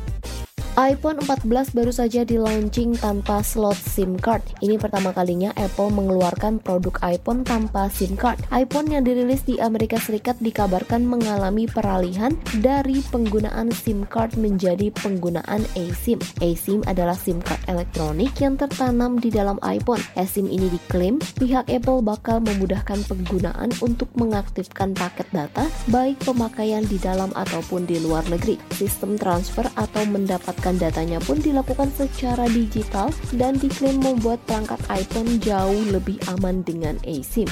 iPhone 0.72 1.20
14 1.20 1.76
baru 1.76 1.92
saja 1.92 2.24
di 2.24 2.40
launching 2.40 2.96
tanpa 2.96 3.44
slot 3.44 3.76
SIM 3.76 4.16
card. 4.16 4.40
Ini 4.64 4.80
pertama 4.80 5.12
kalinya 5.12 5.52
Apple 5.60 5.92
mengeluarkan 5.92 6.64
produk 6.64 6.96
iPhone 7.04 7.44
tanpa 7.44 7.92
SIM 7.92 8.16
card. 8.16 8.40
iPhone 8.48 8.88
yang 8.88 9.04
dirilis 9.04 9.44
di 9.44 9.60
Amerika 9.60 10.00
Serikat 10.00 10.40
dikabarkan 10.40 11.04
mengalami 11.04 11.68
peralihan 11.68 12.32
dari 12.64 13.04
penggunaan 13.12 13.68
SIM 13.68 14.08
card 14.08 14.40
menjadi 14.40 14.88
penggunaan 14.96 15.60
eSIM. 15.76 16.16
eSIM 16.40 16.80
adalah 16.88 17.20
SIM 17.20 17.44
card 17.44 17.60
elektronik 17.68 18.32
yang 18.40 18.56
tertanam 18.56 19.20
di 19.20 19.28
dalam 19.28 19.60
iPhone. 19.60 20.00
eSIM 20.16 20.48
ini 20.48 20.72
diklaim 20.72 21.20
pihak 21.36 21.68
Apple 21.68 22.00
bakal 22.00 22.40
memudahkan 22.40 23.04
penggunaan 23.12 23.76
untuk 23.84 24.08
mengaktifkan 24.16 24.96
paket 24.96 25.28
data 25.36 25.68
baik 25.92 26.16
pemakaian 26.24 26.80
di 26.88 26.96
dalam 26.96 27.28
ataupun 27.36 27.84
di 27.84 28.00
luar 28.00 28.24
negeri. 28.32 28.56
Sistem 28.72 29.20
transfer 29.20 29.68
atau 29.76 30.08
mendapat 30.08 30.61
mendapatkan 30.62 30.78
datanya 30.78 31.18
pun 31.18 31.42
dilakukan 31.42 31.90
secara 31.90 32.46
digital 32.46 33.10
dan 33.34 33.58
diklaim 33.58 33.98
membuat 33.98 34.38
perangkat 34.46 34.78
iPhone 34.94 35.42
jauh 35.42 35.82
lebih 35.90 36.22
aman 36.30 36.62
dengan 36.62 36.94
eSIM. 37.02 37.50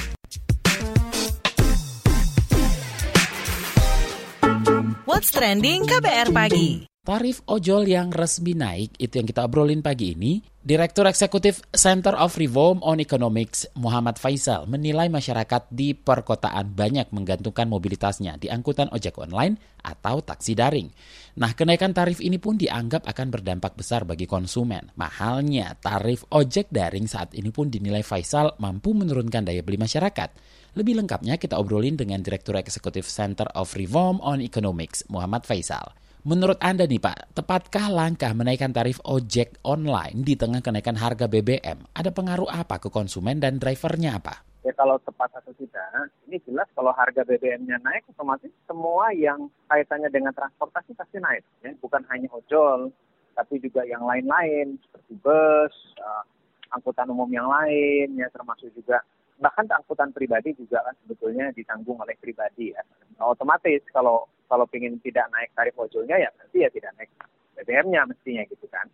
What's 5.03 5.35
trending 5.35 5.83
KBR 5.83 6.31
pagi? 6.31 6.90
Tarif 7.01 7.41
ojol 7.49 7.89
yang 7.89 8.13
resmi 8.13 8.53
naik 8.53 8.93
itu 9.01 9.17
yang 9.17 9.25
kita 9.25 9.41
obrolin 9.41 9.81
pagi 9.81 10.13
ini. 10.13 10.37
Direktur 10.61 11.09
Eksekutif 11.09 11.65
Center 11.73 12.13
of 12.13 12.37
Reform 12.37 12.77
on 12.85 13.01
Economics 13.01 13.65
Muhammad 13.73 14.21
Faisal 14.21 14.69
menilai 14.69 15.09
masyarakat 15.09 15.65
di 15.73 15.97
perkotaan 15.97 16.77
banyak 16.77 17.09
menggantungkan 17.09 17.65
mobilitasnya 17.65 18.37
di 18.37 18.53
angkutan 18.53 18.85
ojek 18.93 19.17
online 19.17 19.57
atau 19.81 20.21
taksi 20.21 20.53
daring. 20.53 20.93
Nah, 21.41 21.57
kenaikan 21.57 21.89
tarif 21.89 22.21
ini 22.21 22.37
pun 22.37 22.61
dianggap 22.61 23.09
akan 23.09 23.27
berdampak 23.33 23.73
besar 23.73 24.05
bagi 24.05 24.29
konsumen. 24.29 24.93
Mahalnya 24.93 25.73
tarif 25.81 26.29
ojek 26.29 26.69
daring 26.69 27.09
saat 27.09 27.33
ini 27.33 27.49
pun 27.49 27.73
dinilai 27.73 28.05
Faisal 28.05 28.53
mampu 28.61 28.93
menurunkan 28.93 29.49
daya 29.49 29.65
beli 29.65 29.81
masyarakat. 29.81 30.29
Lebih 30.77 31.01
lengkapnya 31.01 31.41
kita 31.41 31.57
obrolin 31.57 31.97
dengan 31.97 32.21
Direktur 32.21 32.61
Eksekutif 32.61 33.09
Center 33.09 33.49
of 33.57 33.73
Reform 33.73 34.21
on 34.21 34.37
Economics 34.37 35.01
Muhammad 35.09 35.49
Faisal. 35.49 35.97
Menurut 36.21 36.61
Anda 36.61 36.85
nih 36.85 37.01
Pak, 37.01 37.33
tepatkah 37.33 37.89
langkah 37.89 38.29
menaikkan 38.37 38.69
tarif 38.69 39.01
ojek 39.09 39.57
online 39.65 40.21
di 40.21 40.37
tengah 40.37 40.61
kenaikan 40.61 40.93
harga 40.93 41.25
BBM? 41.25 41.81
Ada 41.97 42.13
pengaruh 42.13 42.45
apa 42.45 42.77
ke 42.77 42.93
konsumen 42.93 43.41
dan 43.41 43.57
drivernya 43.57 44.21
apa? 44.21 44.45
Ya 44.61 44.69
kalau 44.77 45.01
tepat 45.01 45.33
atau 45.41 45.49
tidak, 45.57 46.13
ini 46.29 46.37
jelas 46.45 46.69
kalau 46.77 46.93
harga 46.93 47.25
BBM-nya 47.25 47.81
naik, 47.81 48.05
otomatis 48.13 48.53
semua 48.69 49.09
yang 49.17 49.49
kaitannya 49.65 50.13
dengan 50.13 50.29
transportasi 50.37 50.93
pasti 50.93 51.17
naik. 51.17 51.41
Ya. 51.65 51.73
Bukan 51.81 52.05
hanya 52.13 52.29
ojol, 52.29 52.93
tapi 53.33 53.57
juga 53.57 53.81
yang 53.89 54.05
lain-lain 54.05 54.77
seperti 54.77 55.17
bus, 55.25 55.73
uh, 56.05 56.21
angkutan 56.69 57.09
umum 57.09 57.33
yang 57.33 57.49
lain, 57.49 58.13
ya 58.21 58.29
termasuk 58.29 58.69
juga 58.77 59.01
bahkan 59.41 59.65
angkutan 59.65 60.13
pribadi 60.13 60.53
juga 60.53 60.85
kan 60.85 60.93
sebetulnya 61.01 61.49
ditanggung 61.57 61.97
oleh 61.97 62.13
pribadi 62.21 62.77
ya. 62.77 62.85
Nah, 63.17 63.33
otomatis 63.33 63.81
kalau 63.89 64.29
kalau 64.45 64.69
ingin 64.69 65.01
tidak 65.01 65.25
naik 65.33 65.49
tarif 65.57 65.73
ojolnya 65.81 66.21
ya 66.21 66.29
berarti 66.37 66.57
ya 66.61 66.69
tidak 66.69 66.93
naik 67.01 67.09
BBM-nya 67.57 68.05
mestinya 68.05 68.45
gitu 68.45 68.69
kan. 68.69 68.85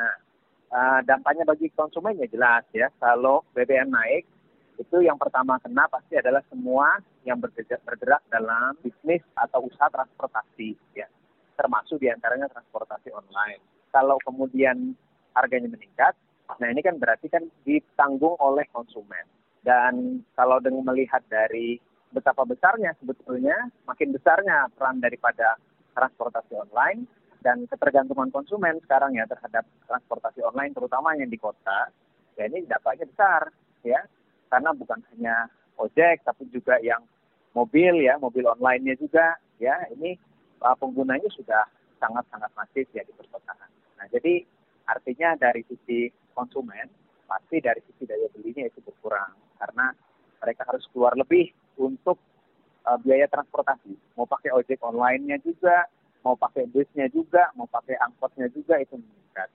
Nah, 0.00 0.14
uh, 0.72 1.00
dampaknya 1.04 1.44
bagi 1.44 1.68
konsumen 1.76 2.16
ya 2.16 2.26
jelas 2.32 2.64
ya. 2.72 2.88
Kalau 2.96 3.44
BBM 3.52 3.92
naik 3.92 4.24
itu 4.80 4.96
yang 5.04 5.20
pertama 5.20 5.60
kena 5.60 5.84
pasti 5.92 6.16
adalah 6.16 6.40
semua 6.48 6.96
yang 7.28 7.36
bergerak, 7.36 7.84
bergerak 7.84 8.24
dalam 8.32 8.72
bisnis 8.80 9.20
atau 9.36 9.68
usaha 9.68 9.92
transportasi 9.92 10.72
ya. 10.96 11.04
Termasuk 11.52 12.00
di 12.00 12.08
antaranya 12.08 12.48
transportasi 12.48 13.12
online. 13.12 13.60
Kalau 13.92 14.16
kemudian 14.24 14.96
harganya 15.36 15.68
meningkat, 15.68 16.16
nah 16.56 16.68
ini 16.72 16.80
kan 16.80 16.96
berarti 16.96 17.28
kan 17.28 17.44
ditanggung 17.68 18.40
oleh 18.40 18.64
konsumen 18.72 19.41
dan 19.62 20.22
kalau 20.34 20.58
dengan 20.58 20.82
melihat 20.90 21.22
dari 21.30 21.78
betapa 22.10 22.42
besarnya 22.44 22.92
sebetulnya, 22.98 23.56
makin 23.86 24.10
besarnya 24.10 24.68
peran 24.74 24.98
daripada 24.98 25.56
transportasi 25.94 26.58
online 26.58 27.06
dan 27.40 27.66
ketergantungan 27.66 28.30
konsumen 28.30 28.78
sekarang 28.84 29.14
ya 29.14 29.26
terhadap 29.26 29.66
transportasi 29.86 30.42
online 30.42 30.74
terutama 30.74 31.14
yang 31.14 31.30
di 31.30 31.38
kota, 31.38 31.90
ya 32.36 32.44
ini 32.50 32.66
dampaknya 32.66 33.06
besar 33.08 33.42
ya. 33.86 34.02
Karena 34.52 34.76
bukan 34.76 35.00
hanya 35.14 35.48
ojek 35.80 36.20
tapi 36.26 36.44
juga 36.52 36.76
yang 36.84 37.00
mobil 37.56 38.04
ya, 38.04 38.20
mobil 38.20 38.44
online-nya 38.44 38.98
juga 39.00 39.38
ya, 39.56 39.78
ini 39.96 40.18
uh, 40.60 40.76
penggunanya 40.76 41.30
sudah 41.32 41.64
sangat-sangat 42.02 42.50
masif 42.58 42.86
ya 42.92 43.06
di 43.06 43.14
perkotaan. 43.14 43.70
Nah, 43.96 44.06
jadi 44.10 44.42
artinya 44.90 45.38
dari 45.38 45.62
sisi 45.70 46.10
konsumen 46.34 46.90
pasti 47.24 47.62
dari 47.62 47.80
sisi 47.88 48.04
daya 48.04 48.28
belinya 48.34 48.68
itu 48.68 48.84
berkurang 48.84 49.32
karena 49.62 49.94
mereka 50.42 50.66
harus 50.66 50.82
keluar 50.90 51.14
lebih 51.14 51.54
untuk 51.78 52.18
uh, 52.82 52.98
biaya 52.98 53.30
transportasi. 53.30 53.94
Mau 54.18 54.26
pakai 54.26 54.50
ojek 54.50 54.82
online-nya 54.82 55.38
juga, 55.38 55.86
mau 56.26 56.34
pakai 56.34 56.66
busnya 56.66 57.06
juga, 57.06 57.54
mau 57.54 57.70
pakai 57.70 57.94
angkotnya 58.02 58.50
juga 58.50 58.82
itu 58.82 58.98
meningkat. 58.98 59.48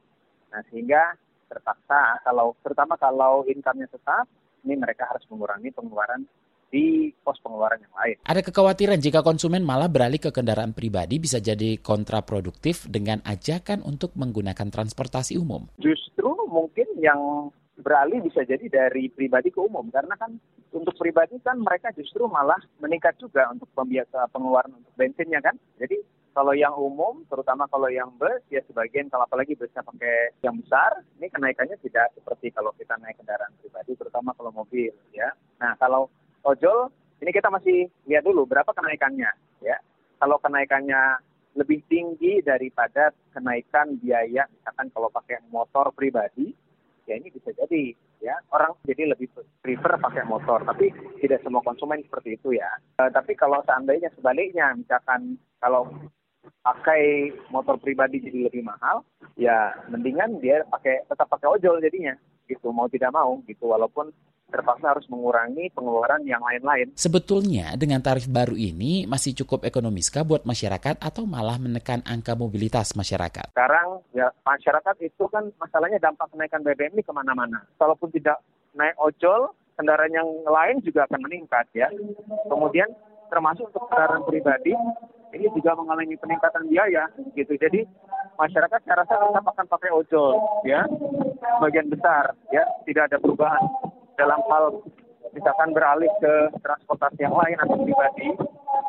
Nah 0.56 0.64
sehingga 0.72 1.20
terpaksa 1.52 2.24
kalau 2.24 2.56
terutama 2.64 2.96
kalau 2.96 3.44
income-nya 3.44 3.92
tetap, 3.92 4.28
ini 4.64 4.80
mereka 4.80 5.12
harus 5.12 5.24
mengurangi 5.28 5.72
pengeluaran 5.76 6.24
di 6.68 7.16
pos 7.24 7.40
pengeluaran 7.40 7.80
yang 7.80 7.96
lain. 7.96 8.16
Ada 8.28 8.44
kekhawatiran 8.44 9.00
jika 9.00 9.24
konsumen 9.24 9.64
malah 9.64 9.88
beralih 9.88 10.20
ke 10.20 10.36
kendaraan 10.36 10.76
pribadi 10.76 11.16
bisa 11.16 11.40
jadi 11.40 11.80
kontraproduktif 11.80 12.92
dengan 12.92 13.24
ajakan 13.24 13.84
untuk 13.88 14.12
menggunakan 14.20 14.68
transportasi 14.68 15.40
umum. 15.40 15.72
Justru 15.80 16.28
mungkin 16.52 16.88
yang 17.00 17.52
beralih 17.82 18.26
bisa 18.26 18.42
jadi 18.44 18.66
dari 18.68 19.10
pribadi 19.10 19.54
ke 19.54 19.60
umum. 19.62 19.88
Karena 19.94 20.18
kan 20.18 20.38
untuk 20.74 20.98
pribadi 20.98 21.38
kan 21.42 21.62
mereka 21.62 21.94
justru 21.94 22.26
malah 22.26 22.58
meningkat 22.82 23.18
juga 23.22 23.50
untuk 23.54 23.70
pembiasa 23.74 24.30
pengeluaran 24.34 24.74
untuk 24.78 24.94
bensinnya 24.98 25.42
kan. 25.42 25.56
Jadi 25.78 26.02
kalau 26.34 26.54
yang 26.54 26.78
umum 26.78 27.26
terutama 27.26 27.66
kalau 27.66 27.90
yang 27.90 28.14
bus 28.22 28.46
ya 28.54 28.62
sebagian 28.70 29.10
kalau 29.10 29.26
apalagi 29.26 29.58
busnya 29.58 29.82
pakai 29.82 30.38
yang 30.46 30.62
besar 30.62 31.02
ini 31.18 31.34
kenaikannya 31.34 31.82
tidak 31.82 32.14
seperti 32.14 32.54
kalau 32.54 32.70
kita 32.78 32.94
naik 33.02 33.18
kendaraan 33.18 33.58
pribadi 33.58 33.98
terutama 33.98 34.38
kalau 34.38 34.54
mobil 34.54 34.94
ya. 35.18 35.34
Nah 35.58 35.74
kalau 35.82 36.14
ojol 36.46 36.94
ini 37.18 37.28
Ini 37.28 37.34
kita 37.34 37.50
masih 37.50 37.90
lihat 38.06 38.24
dulu 38.30 38.46
berapa 38.46 38.70
kenaikannya, 38.78 39.32
ya. 39.66 39.78
Kalau 40.22 40.38
kenaikannya 40.38 41.18
lebih 41.58 41.82
tinggi 41.90 42.46
daripada 42.46 43.10
kenaikan 43.34 43.98
biaya, 43.98 44.46
misalkan 44.54 44.94
kalau 44.94 45.10
pakai 45.10 45.42
motor 45.50 45.90
pribadi, 45.98 46.54
ya 47.08 47.16
ini 47.16 47.32
bisa 47.32 47.50
jadi 47.56 47.96
ya. 48.20 48.36
Orang 48.52 48.76
jadi 48.84 49.16
lebih 49.16 49.32
prefer 49.64 49.96
pakai 49.98 50.28
motor 50.28 50.62
tapi 50.68 50.92
tidak 51.24 51.42
semua 51.42 51.64
konsumen 51.64 52.04
seperti 52.04 52.36
itu 52.36 52.60
ya. 52.60 52.68
E, 53.00 53.08
tapi 53.10 53.34
kalau 53.34 53.64
seandainya 53.64 54.12
sebaliknya 54.14 54.76
misalkan 54.76 55.40
kalau 55.64 55.88
pakai 56.62 57.32
motor 57.50 57.80
pribadi 57.80 58.20
jadi 58.20 58.52
lebih 58.52 58.68
mahal 58.68 59.08
ya 59.40 59.72
mendingan 59.88 60.44
dia 60.44 60.68
pakai 60.68 61.08
tetap 61.08 61.32
pakai 61.32 61.48
ojol 61.48 61.80
jadinya 61.80 62.14
gitu. 62.52 62.70
Mau 62.76 62.92
tidak 62.92 63.16
mau 63.16 63.40
gitu. 63.48 63.72
Walaupun 63.72 64.12
terpaksa 64.48 64.96
harus 64.96 65.06
mengurangi 65.12 65.68
pengeluaran 65.76 66.24
yang 66.24 66.40
lain-lain. 66.40 66.96
Sebetulnya 66.96 67.76
dengan 67.76 68.00
tarif 68.00 68.32
baru 68.32 68.56
ini 68.56 69.04
masih 69.04 69.36
cukup 69.44 69.68
ekonomiskah 69.68 70.24
buat 70.24 70.48
masyarakat 70.48 71.04
atau 71.04 71.28
malah 71.28 71.60
menekan 71.60 72.00
angka 72.08 72.34
mobilitas 72.40 72.96
masyarakat? 72.96 73.52
Sekarang 73.52 74.00
ya 74.16 74.32
masyarakat 74.48 74.96
itu 75.04 75.28
kan 75.28 75.52
masalahnya 75.60 76.00
dampak 76.00 76.32
kenaikan 76.32 76.64
BBM 76.64 76.96
ini 76.96 77.04
ke 77.04 77.12
mana-mana. 77.12 77.60
Kalaupun 77.76 78.08
tidak 78.16 78.40
naik 78.72 78.96
ojol, 78.96 79.52
kendaraan 79.76 80.16
yang 80.16 80.30
lain 80.48 80.80
juga 80.80 81.04
akan 81.12 81.20
meningkat 81.28 81.68
ya. 81.76 81.92
Kemudian 82.48 82.88
termasuk 83.28 83.68
untuk 83.68 83.84
kendaraan 83.92 84.24
pribadi 84.24 84.72
ini 85.36 85.52
juga 85.52 85.76
mengalami 85.76 86.16
peningkatan 86.16 86.72
biaya 86.72 87.12
gitu. 87.36 87.52
Jadi 87.60 87.84
masyarakat 88.40 88.80
saya 88.80 89.04
rasa 89.04 89.14
tetap 89.28 89.44
akan 89.44 89.66
pakai 89.68 89.92
ojol 89.92 90.40
ya, 90.64 90.88
bagian 91.60 91.92
besar 91.92 92.32
ya, 92.56 92.64
tidak 92.88 93.12
ada 93.12 93.20
perubahan 93.20 93.60
dalam 94.18 94.42
hal 94.50 94.66
misalkan 95.32 95.70
beralih 95.72 96.10
ke 96.18 96.34
transportasi 96.66 97.22
yang 97.22 97.38
lain 97.38 97.58
atau 97.62 97.78
pribadi 97.78 98.28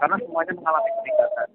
karena 0.00 0.16
semuanya 0.24 0.52
mengalami 0.56 0.90
peningkatan. 1.02 1.48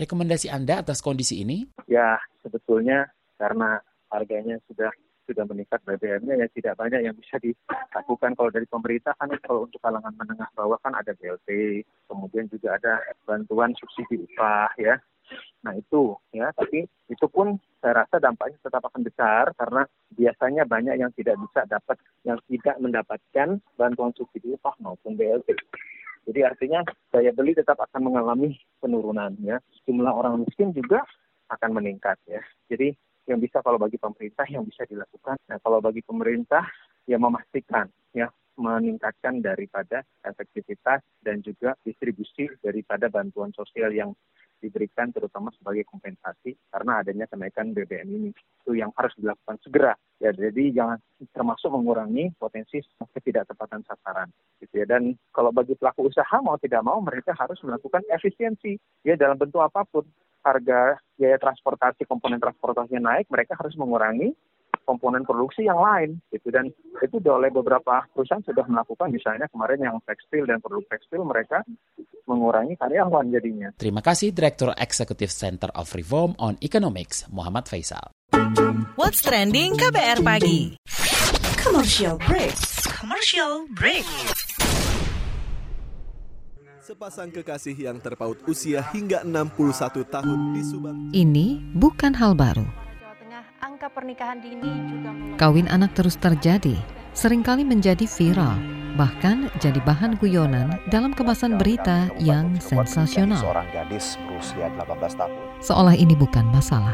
Rekomendasi 0.00 0.46
Anda 0.48 0.80
atas 0.80 1.04
kondisi 1.04 1.44
ini? 1.44 1.68
Ya, 1.84 2.16
sebetulnya 2.40 3.12
karena 3.36 3.84
harganya 4.08 4.56
sudah 4.64 4.88
sudah 5.28 5.46
meningkat 5.46 5.78
BBM-nya 5.86 6.42
ya 6.42 6.46
tidak 6.50 6.74
banyak 6.74 7.06
yang 7.06 7.14
bisa 7.14 7.38
dilakukan 7.38 8.34
kalau 8.34 8.50
dari 8.50 8.66
pemerintah 8.66 9.14
kan 9.14 9.30
kalau 9.46 9.62
untuk 9.70 9.78
kalangan 9.78 10.10
menengah 10.18 10.50
bawah 10.58 10.74
kan 10.82 10.90
ada 10.98 11.14
BLT, 11.14 11.80
kemudian 12.10 12.50
juga 12.50 12.74
ada 12.74 12.98
bantuan 13.22 13.70
subsidi 13.78 14.26
upah 14.26 14.74
ya. 14.74 14.98
Nah 15.60 15.76
itu 15.76 16.16
ya, 16.32 16.48
tapi 16.56 16.88
itu 17.12 17.26
pun 17.28 17.60
saya 17.80 18.04
rasa 18.04 18.16
dampaknya 18.16 18.56
tetap 18.64 18.80
akan 18.88 19.02
besar 19.04 19.52
karena 19.56 19.82
biasanya 20.12 20.62
banyak 20.64 20.96
yang 20.96 21.12
tidak 21.12 21.36
bisa 21.40 21.64
dapat, 21.68 21.96
yang 22.24 22.40
tidak 22.48 22.76
mendapatkan 22.80 23.48
bantuan 23.76 24.12
subsidi 24.16 24.56
upah 24.56 24.72
maupun 24.80 25.16
BLT. 25.16 25.52
Jadi 26.28 26.40
artinya 26.44 26.80
daya 27.10 27.32
beli 27.32 27.56
tetap 27.56 27.80
akan 27.80 28.12
mengalami 28.12 28.56
penurunan 28.80 29.36
ya. 29.40 29.60
Jumlah 29.88 30.12
orang 30.12 30.44
miskin 30.44 30.72
juga 30.72 31.04
akan 31.50 31.80
meningkat 31.80 32.16
ya. 32.28 32.40
Jadi 32.68 32.92
yang 33.28 33.40
bisa 33.40 33.60
kalau 33.60 33.76
bagi 33.76 33.96
pemerintah 34.00 34.46
yang 34.48 34.64
bisa 34.64 34.84
dilakukan. 34.88 35.36
Nah 35.48 35.58
kalau 35.60 35.82
bagi 35.82 36.00
pemerintah 36.04 36.64
ya 37.04 37.16
memastikan 37.16 37.88
ya 38.16 38.28
meningkatkan 38.60 39.40
daripada 39.40 40.04
efektivitas 40.20 41.00
dan 41.24 41.40
juga 41.40 41.72
distribusi 41.80 42.50
daripada 42.60 43.08
bantuan 43.08 43.48
sosial 43.56 43.88
yang 43.90 44.12
diberikan 44.60 45.10
terutama 45.10 45.48
sebagai 45.56 45.88
kompensasi 45.88 46.54
karena 46.70 47.00
adanya 47.00 47.26
kenaikan 47.26 47.72
BBM 47.72 48.08
ini. 48.08 48.30
Itu 48.62 48.76
yang 48.76 48.92
harus 48.94 49.16
dilakukan 49.16 49.56
segera. 49.64 49.96
Ya 50.20 50.30
jadi 50.36 50.70
jangan 50.70 50.98
termasuk 51.32 51.72
mengurangi 51.72 52.30
potensi 52.36 52.84
ketidaktepatan 53.16 53.82
sasaran 53.88 54.28
gitu 54.60 54.84
ya. 54.84 54.86
Dan 54.86 55.16
kalau 55.32 55.50
bagi 55.50 55.72
pelaku 55.74 56.12
usaha 56.12 56.36
mau 56.44 56.60
tidak 56.60 56.84
mau 56.84 57.00
mereka 57.00 57.32
harus 57.34 57.58
melakukan 57.64 58.04
efisiensi. 58.12 58.76
Ya 59.02 59.16
dalam 59.16 59.40
bentuk 59.40 59.64
apa 59.64 59.82
pun. 59.88 60.04
Harga 60.40 60.96
biaya 61.20 61.36
transportasi 61.36 62.08
komponen 62.08 62.40
transportasinya 62.40 63.12
naik 63.12 63.28
mereka 63.28 63.60
harus 63.60 63.76
mengurangi 63.76 64.32
komponen 64.84 65.22
produksi 65.22 65.66
yang 65.66 65.78
lain 65.78 66.18
gitu 66.34 66.48
dan 66.50 66.68
itu 67.00 67.16
oleh 67.30 67.50
beberapa 67.52 68.04
perusahaan 68.12 68.42
sudah 68.42 68.66
melakukan 68.66 69.08
misalnya 69.12 69.46
kemarin 69.48 69.80
yang 69.80 69.96
tekstil 70.04 70.44
dan 70.48 70.58
produk 70.58 70.84
tekstil 70.90 71.22
mereka 71.22 71.62
mengurangi 72.26 72.74
karyawan 72.78 73.30
jadinya. 73.30 73.68
Terima 73.74 74.02
kasih 74.02 74.30
Direktur 74.30 74.74
Eksekutif 74.76 75.30
Center 75.34 75.70
of 75.74 75.90
Reform 75.94 76.38
on 76.38 76.58
Economics 76.62 77.26
Muhammad 77.30 77.66
Faisal. 77.66 78.14
What's 78.94 79.22
trending 79.22 79.74
KBR 79.74 80.22
pagi? 80.22 80.78
Commercial 81.58 82.16
break. 82.22 82.54
Commercial 82.86 83.66
break. 83.74 84.06
Sepasang 86.80 87.30
kekasih 87.30 87.76
yang 87.76 88.02
terpaut 88.02 88.40
usia 88.50 88.82
hingga 88.90 89.22
61 89.22 90.10
tahun 90.10 90.38
di 90.56 90.62
Subang. 90.64 90.98
Ini 91.14 91.62
bukan 91.76 92.18
hal 92.18 92.34
baru 92.34 92.89
angka 93.80 93.96
pernikahan 93.96 94.44
dini 94.44 94.60
juga 94.92 95.08
Kawin 95.40 95.64
anak 95.72 95.96
terus 95.96 96.12
terjadi, 96.20 96.76
sering 97.16 97.40
kali 97.40 97.64
menjadi 97.64 98.04
viral, 98.04 98.60
bahkan 99.00 99.48
jadi 99.56 99.80
bahan 99.80 100.20
guyonan 100.20 100.76
dalam 100.92 101.16
kemasan 101.16 101.56
berita 101.56 102.12
yang 102.20 102.60
sensasional. 102.60 103.40
Seorang 103.40 103.64
gadis 103.72 104.20
berusia 104.28 104.68
18 104.76 105.16
tahun. 105.16 105.32
Seolah 105.64 105.96
ini 105.96 106.12
bukan 106.12 106.44
masalah. 106.52 106.92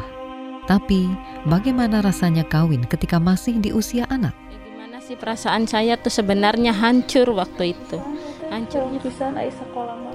Tapi, 0.63 1.11
bagaimana 1.51 1.99
rasanya 1.99 2.47
kawin 2.47 2.87
ketika 2.87 3.19
masih 3.19 3.59
di 3.59 3.75
usia 3.75 4.07
anak? 4.07 4.31
Gimana 4.47 5.03
sih 5.03 5.19
perasaan 5.19 5.67
saya 5.67 5.99
tuh 5.99 6.15
sebenarnya 6.23 6.71
hancur 6.71 7.35
waktu 7.35 7.75
itu. 7.75 7.99
Hancurnya 8.47 9.03
bisa 9.03 9.27
naik 9.35 9.51
sekolah 9.59 10.07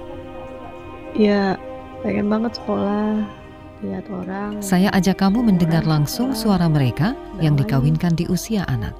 Ya, 1.12 1.60
pengen 2.00 2.32
banget 2.32 2.56
sekolah 2.56 3.41
lihat 3.82 4.06
orang. 4.08 4.62
Saya 4.62 4.88
ajak 4.94 5.20
kamu 5.20 5.42
mendengar 5.42 5.82
langsung 5.84 6.32
suara 6.32 6.70
mereka 6.70 7.18
yang 7.42 7.58
dikawinkan 7.58 8.14
di 8.14 8.24
usia 8.30 8.62
anak. 8.70 8.94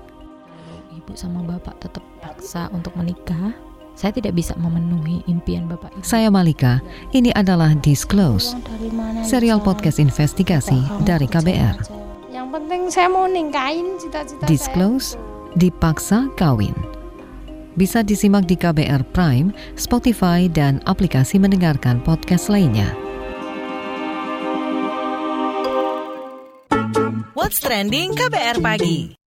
Ibu 0.92 1.14
sama 1.14 1.46
bapak 1.46 1.78
tetap 1.82 2.04
paksa 2.20 2.68
untuk 2.74 2.92
menikah. 2.98 3.54
Saya 3.92 4.10
tidak 4.16 4.34
bisa 4.34 4.56
memenuhi 4.56 5.22
impian 5.28 5.68
bapak 5.70 5.92
ibu. 5.94 6.02
Saya 6.02 6.32
Malika. 6.32 6.80
Ini 7.12 7.30
adalah 7.36 7.76
Disclose, 7.78 8.56
serial 9.22 9.60
podcast 9.60 10.00
investigasi 10.00 10.80
dari 11.04 11.28
KBR. 11.28 11.76
Yang 12.32 12.48
penting 12.50 12.82
saya 12.88 13.08
mau 13.12 13.28
ningkain 13.28 14.00
cita-cita 14.00 14.48
Disclose, 14.48 15.14
dipaksa 15.60 16.26
kawin. 16.40 16.74
Bisa 17.72 18.04
disimak 18.04 18.48
di 18.48 18.56
KBR 18.56 19.00
Prime, 19.16 19.52
Spotify, 19.80 20.44
dan 20.48 20.80
aplikasi 20.84 21.40
mendengarkan 21.40 22.04
podcast 22.04 22.52
lainnya. 22.52 23.12
What's 27.42 27.59
Trending 27.59 28.14
KBR 28.14 28.62
Pagi. 28.62 29.18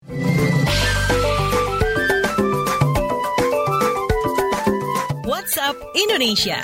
WhatsApp 5.27 5.75
Indonesia. 5.99 6.63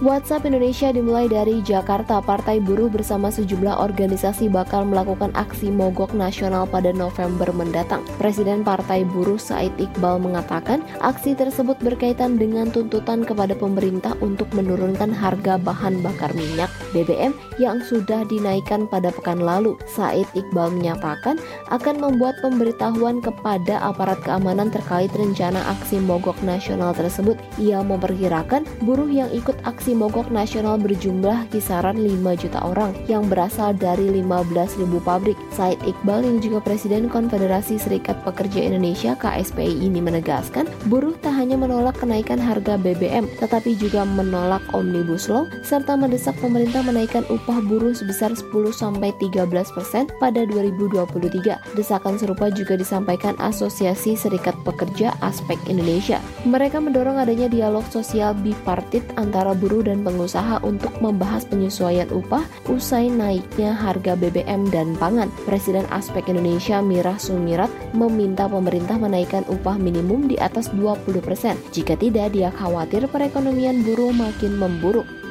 WhatsApp 0.00 0.48
Indonesia 0.48 0.88
dimulai 0.96 1.28
dari 1.28 1.60
Jakarta. 1.60 2.24
Partai 2.24 2.64
Buruh 2.64 2.88
bersama 2.88 3.28
sejumlah 3.28 3.76
organisasi 3.76 4.48
bakal 4.48 4.88
melakukan 4.88 5.36
aksi 5.36 5.68
mogok 5.68 6.16
nasional 6.16 6.64
pada 6.64 6.88
November 6.96 7.52
mendatang. 7.52 8.08
Presiden 8.16 8.64
Partai 8.64 9.04
Buruh 9.04 9.36
Said 9.36 9.76
Iqbal 9.76 10.16
mengatakan 10.16 10.80
aksi 11.04 11.36
tersebut 11.36 11.76
berkaitan 11.84 12.40
dengan 12.40 12.72
tuntutan 12.72 13.20
kepada 13.20 13.52
pemerintah 13.52 14.16
untuk 14.24 14.48
menurunkan 14.56 15.12
harga 15.12 15.60
bahan 15.60 16.00
bakar 16.00 16.32
minyak 16.32 16.72
BBM 16.92 17.32
yang 17.56 17.80
sudah 17.80 18.22
dinaikkan 18.28 18.86
pada 18.86 19.08
pekan 19.10 19.40
lalu. 19.40 19.74
Said 19.88 20.28
Iqbal 20.36 20.72
menyatakan 20.76 21.40
akan 21.72 21.98
membuat 21.98 22.36
pemberitahuan 22.44 23.24
kepada 23.24 23.80
aparat 23.80 24.20
keamanan 24.22 24.68
terkait 24.68 25.10
rencana 25.16 25.58
aksi 25.72 25.98
mogok 25.98 26.36
nasional 26.44 26.92
tersebut. 26.92 27.40
Ia 27.56 27.80
memperkirakan 27.80 28.68
buruh 28.84 29.08
yang 29.08 29.32
ikut 29.32 29.56
aksi 29.64 29.96
mogok 29.96 30.28
nasional 30.28 30.76
berjumlah 30.76 31.48
kisaran 31.48 31.96
5 31.96 32.42
juta 32.44 32.60
orang 32.60 32.92
yang 33.08 33.26
berasal 33.26 33.72
dari 33.72 34.12
15.000 34.22 34.84
pabrik. 35.00 35.40
Said 35.56 35.80
Iqbal 35.82 36.28
yang 36.28 36.38
juga 36.44 36.60
Presiden 36.60 37.08
Konfederasi 37.08 37.80
Serikat 37.80 38.20
Pekerja 38.22 38.60
Indonesia 38.60 39.16
KSPI 39.16 39.88
ini 39.88 40.04
menegaskan, 40.04 40.68
buruh 40.92 41.16
tak 41.24 41.34
hanya 41.40 41.56
menolak 41.56 41.96
kenaikan 41.96 42.36
harga 42.36 42.76
BBM, 42.76 43.26
tetapi 43.40 43.74
juga 43.80 44.04
menolak 44.04 44.62
Omnibus 44.76 45.32
Law 45.32 45.48
serta 45.64 45.96
mendesak 45.96 46.36
pemerintah 46.42 46.81
menaikkan 46.82 47.22
upah 47.30 47.62
buruh 47.64 47.94
sebesar 47.94 48.34
10-13% 48.34 49.22
pada 50.18 50.40
2023. 50.44 51.78
Desakan 51.78 52.18
serupa 52.18 52.50
juga 52.50 52.74
disampaikan 52.74 53.38
Asosiasi 53.38 54.18
Serikat 54.18 54.58
Pekerja 54.66 55.14
Aspek 55.22 55.56
Indonesia. 55.70 56.18
Mereka 56.42 56.82
mendorong 56.82 57.22
adanya 57.22 57.46
dialog 57.46 57.86
sosial 57.88 58.34
bipartit 58.34 59.06
antara 59.14 59.54
buruh 59.54 59.86
dan 59.86 60.02
pengusaha 60.02 60.58
untuk 60.66 60.92
membahas 60.98 61.46
penyesuaian 61.46 62.10
upah 62.10 62.42
usai 62.66 63.08
naiknya 63.08 63.72
harga 63.72 64.18
BBM 64.18 64.68
dan 64.74 64.98
pangan. 64.98 65.30
Presiden 65.46 65.86
Aspek 65.94 66.26
Indonesia 66.26 66.82
Mirah 66.82 67.16
Sumirat 67.16 67.70
meminta 67.94 68.50
pemerintah 68.50 68.98
menaikkan 68.98 69.46
upah 69.46 69.78
minimum 69.78 70.26
di 70.26 70.36
atas 70.42 70.68
20%. 70.74 71.54
Jika 71.70 71.94
tidak, 71.94 72.34
dia 72.34 72.50
khawatir 72.50 73.06
perekonomian 73.06 73.86
buruh 73.86 74.10
makin 74.10 74.58
memburuk. 74.58 75.21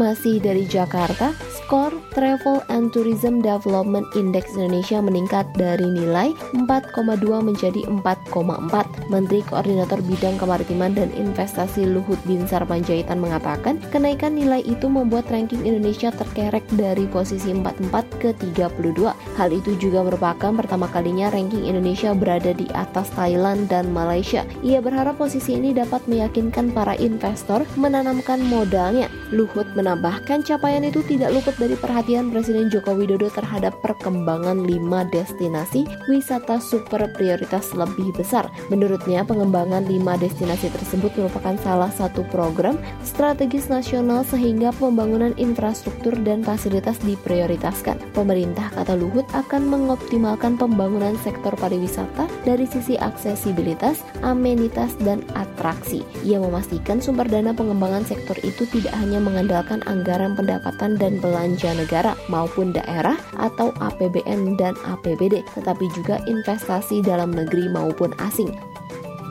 Masih 0.00 0.40
dari 0.40 0.64
Jakarta, 0.64 1.36
skor 1.62 1.94
Travel 2.12 2.60
and 2.68 2.90
Tourism 2.90 3.38
Development 3.40 4.04
Index 4.18 4.58
Indonesia 4.58 4.98
meningkat 4.98 5.46
dari 5.54 5.86
nilai 5.86 6.34
4,2 6.58 6.98
menjadi 7.40 7.86
4,4. 7.88 9.08
Menteri 9.08 9.40
Koordinator 9.46 10.02
Bidang 10.04 10.36
Kemaritiman 10.36 10.92
dan 10.92 11.08
Investasi 11.14 11.86
Luhut 11.86 12.18
Binsar 12.26 12.66
Panjaitan 12.66 13.22
mengatakan, 13.22 13.78
kenaikan 13.94 14.34
nilai 14.34 14.60
itu 14.66 14.90
membuat 14.90 15.30
ranking 15.30 15.62
Indonesia 15.62 16.10
terkerek 16.12 16.66
dari 16.74 17.06
posisi 17.08 17.54
44 17.54 18.20
ke 18.20 18.34
32. 18.36 19.14
Hal 19.38 19.48
itu 19.54 19.78
juga 19.78 20.04
merupakan 20.04 20.52
pertama 20.52 20.90
kalinya 20.90 21.32
ranking 21.32 21.64
Indonesia 21.64 22.12
berada 22.12 22.52
di 22.52 22.66
atas 22.74 23.08
Thailand 23.14 23.70
dan 23.70 23.88
Malaysia. 23.94 24.44
Ia 24.60 24.82
berharap 24.82 25.16
posisi 25.16 25.56
ini 25.56 25.72
dapat 25.72 26.04
meyakinkan 26.10 26.74
para 26.74 26.98
investor 26.98 27.64
menanamkan 27.78 28.42
modalnya. 28.44 29.08
Luhut 29.32 29.68
menambahkan 29.72 30.44
capaian 30.44 30.84
itu 30.84 31.00
tidak 31.08 31.32
luput 31.32 31.51
dari 31.60 31.76
perhatian 31.76 32.32
Presiden 32.32 32.72
Joko 32.72 32.96
Widodo 32.96 33.28
terhadap 33.28 33.76
perkembangan 33.84 34.64
lima 34.64 35.04
destinasi 35.12 35.84
wisata 36.08 36.58
super 36.58 37.08
prioritas 37.14 37.76
lebih 37.76 38.10
besar. 38.16 38.48
Menurutnya, 38.72 39.22
pengembangan 39.22 39.84
lima 39.84 40.16
destinasi 40.16 40.72
tersebut 40.72 41.12
merupakan 41.18 41.54
salah 41.60 41.92
satu 41.92 42.24
program 42.32 42.80
strategis 43.04 43.68
nasional 43.68 44.24
sehingga 44.24 44.72
pembangunan 44.76 45.36
infrastruktur 45.36 46.16
dan 46.24 46.40
fasilitas 46.40 46.96
diprioritaskan. 47.04 48.00
Pemerintah, 48.16 48.72
kata 48.72 48.96
Luhut, 48.96 49.28
akan 49.36 49.68
mengoptimalkan 49.68 50.56
pembangunan 50.56 51.14
sektor 51.20 51.52
pariwisata 51.58 52.26
dari 52.42 52.64
sisi 52.64 52.96
aksesibilitas, 52.96 54.00
amenitas, 54.24 54.94
dan 55.02 55.20
atraksi. 55.36 56.02
Ia 56.24 56.40
memastikan 56.40 56.98
sumber 57.02 57.28
dana 57.28 57.52
pengembangan 57.54 58.06
sektor 58.06 58.38
itu 58.42 58.64
tidak 58.70 58.94
hanya 58.98 59.18
mengandalkan 59.22 59.82
anggaran 59.86 60.34
pendapatan 60.38 60.96
dan 60.96 61.18
belanja 61.18 61.41
negara 61.50 62.14
maupun 62.30 62.70
daerah 62.70 63.18
atau 63.38 63.74
APBN 63.82 64.54
dan 64.54 64.78
APBD, 64.86 65.42
tetapi 65.58 65.90
juga 65.94 66.22
investasi 66.30 67.02
dalam 67.02 67.34
negeri 67.34 67.66
maupun 67.70 68.14
asing 68.22 68.54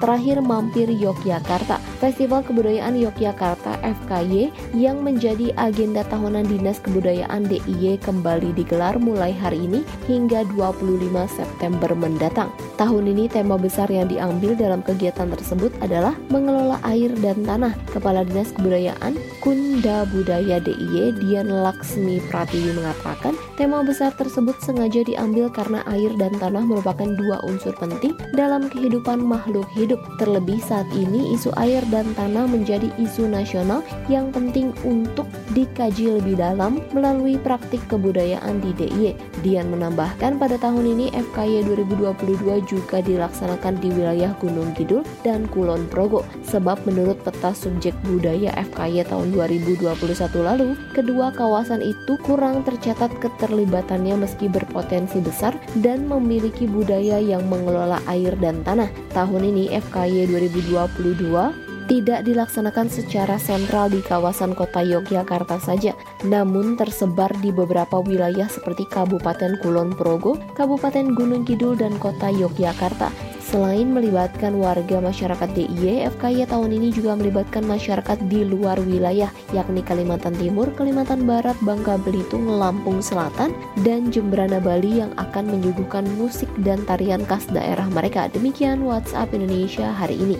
terakhir 0.01 0.41
mampir 0.41 0.89
Yogyakarta. 0.89 1.77
Festival 2.01 2.41
Kebudayaan 2.41 2.97
Yogyakarta 2.97 3.77
FKY 3.85 4.49
yang 4.73 5.05
menjadi 5.05 5.53
agenda 5.53 6.01
tahunan 6.09 6.49
Dinas 6.49 6.81
Kebudayaan 6.81 7.45
DIY 7.45 8.01
kembali 8.01 8.57
digelar 8.57 8.97
mulai 8.97 9.29
hari 9.29 9.69
ini 9.69 9.85
hingga 10.09 10.41
25 10.57 10.81
September 11.29 11.93
mendatang. 11.93 12.49
Tahun 12.81 13.05
ini 13.05 13.29
tema 13.29 13.61
besar 13.61 13.85
yang 13.93 14.09
diambil 14.09 14.57
dalam 14.57 14.81
kegiatan 14.81 15.29
tersebut 15.29 15.69
adalah 15.85 16.17
mengelola 16.33 16.81
air 16.89 17.13
dan 17.21 17.45
tanah. 17.45 17.77
Kepala 17.93 18.25
Dinas 18.25 18.49
Kebudayaan 18.57 19.13
Kunda 19.45 20.09
Budaya 20.09 20.57
DIY 20.57 21.21
Dian 21.21 21.53
Laksmi 21.53 22.17
Pratiwi 22.33 22.73
mengatakan 22.73 23.37
tema 23.61 23.85
besar 23.85 24.09
tersebut 24.17 24.57
sengaja 24.65 25.05
diambil 25.05 25.53
karena 25.53 25.85
air 25.85 26.09
dan 26.17 26.33
tanah 26.41 26.65
merupakan 26.65 27.05
dua 27.13 27.43
unsur 27.45 27.77
penting 27.77 28.17
dalam 28.33 28.65
kehidupan 28.71 29.21
makhluk 29.21 29.69
hidup 29.77 29.90
hidup. 29.91 29.99
Terlebih 30.15 30.63
saat 30.63 30.87
ini 30.95 31.35
isu 31.35 31.51
air 31.59 31.83
dan 31.91 32.07
tanah 32.15 32.47
menjadi 32.47 32.87
isu 32.95 33.27
nasional 33.27 33.83
yang 34.07 34.31
penting 34.31 34.71
untuk 34.87 35.27
dikaji 35.51 36.15
lebih 36.15 36.39
dalam 36.39 36.79
melalui 36.95 37.35
praktik 37.35 37.83
kebudayaan 37.91 38.63
di 38.63 38.71
DIY. 38.79 39.19
Dian 39.43 39.67
menambahkan 39.67 40.39
pada 40.39 40.55
tahun 40.55 40.95
ini 40.95 41.11
FKY 41.11 41.67
2022 41.67 42.71
juga 42.71 43.03
dilaksanakan 43.03 43.83
di 43.83 43.91
wilayah 43.91 44.31
Gunung 44.39 44.71
Kidul 44.71 45.03
dan 45.27 45.43
Kulon 45.51 45.83
Progo. 45.91 46.23
Sebab 46.47 46.87
menurut 46.87 47.19
peta 47.27 47.51
subjek 47.51 47.91
budaya 48.07 48.55
FKY 48.71 49.03
tahun 49.11 49.35
2021 49.35 49.91
lalu, 50.39 50.79
kedua 50.95 51.35
kawasan 51.35 51.83
itu 51.83 52.15
kurang 52.23 52.63
tercatat 52.63 53.11
keterlibatannya 53.19 54.23
meski 54.23 54.47
berpotensi 54.47 55.19
besar 55.19 55.57
dan 55.81 56.07
memiliki 56.07 56.69
budaya 56.69 57.17
yang 57.17 57.43
mengelola 57.51 57.99
air 58.07 58.37
dan 58.39 58.63
tanah. 58.63 58.87
Tahun 59.11 59.41
ini 59.41 59.73
FKY 59.81 60.27
2022 60.27 61.70
tidak 61.87 62.27
dilaksanakan 62.27 62.89
secara 62.91 63.39
sentral 63.39 63.87
di 63.89 64.03
kawasan 64.03 64.57
kota 64.57 64.81
Yogyakarta 64.81 65.61
saja, 65.61 65.95
namun 66.27 66.75
tersebar 66.75 67.31
di 67.39 67.49
beberapa 67.49 68.01
wilayah 68.01 68.49
seperti 68.49 68.85
Kabupaten 68.89 69.61
Kulon 69.61 69.93
Progo, 69.95 70.37
Kabupaten 70.57 71.13
Gunung 71.13 71.47
Kidul, 71.47 71.77
dan 71.77 71.95
kota 72.01 72.29
Yogyakarta. 72.29 73.31
Selain 73.51 73.83
melibatkan 73.91 74.55
warga 74.55 75.03
masyarakat 75.03 75.51
DIY, 75.51 76.07
FKY 76.15 76.47
tahun 76.47 76.71
ini 76.71 76.87
juga 76.95 77.19
melibatkan 77.19 77.67
masyarakat 77.67 78.31
di 78.31 78.47
luar 78.47 78.79
wilayah, 78.79 79.27
yakni 79.51 79.83
Kalimantan 79.83 80.31
Timur, 80.39 80.71
Kalimantan 80.71 81.27
Barat, 81.27 81.59
Bangka 81.59 81.99
Belitung, 81.99 82.47
Lampung 82.47 83.03
Selatan, 83.03 83.51
dan 83.83 84.07
Jemberana 84.07 84.63
Bali 84.63 85.03
yang 85.03 85.11
akan 85.19 85.51
menyuguhkan 85.51 86.07
musik 86.15 86.47
dan 86.63 86.79
tarian 86.87 87.27
khas 87.27 87.43
daerah 87.51 87.91
mereka. 87.91 88.31
Demikian 88.31 88.87
WhatsApp 88.87 89.35
Indonesia 89.35 89.91
hari 89.91 90.15
ini. 90.15 90.39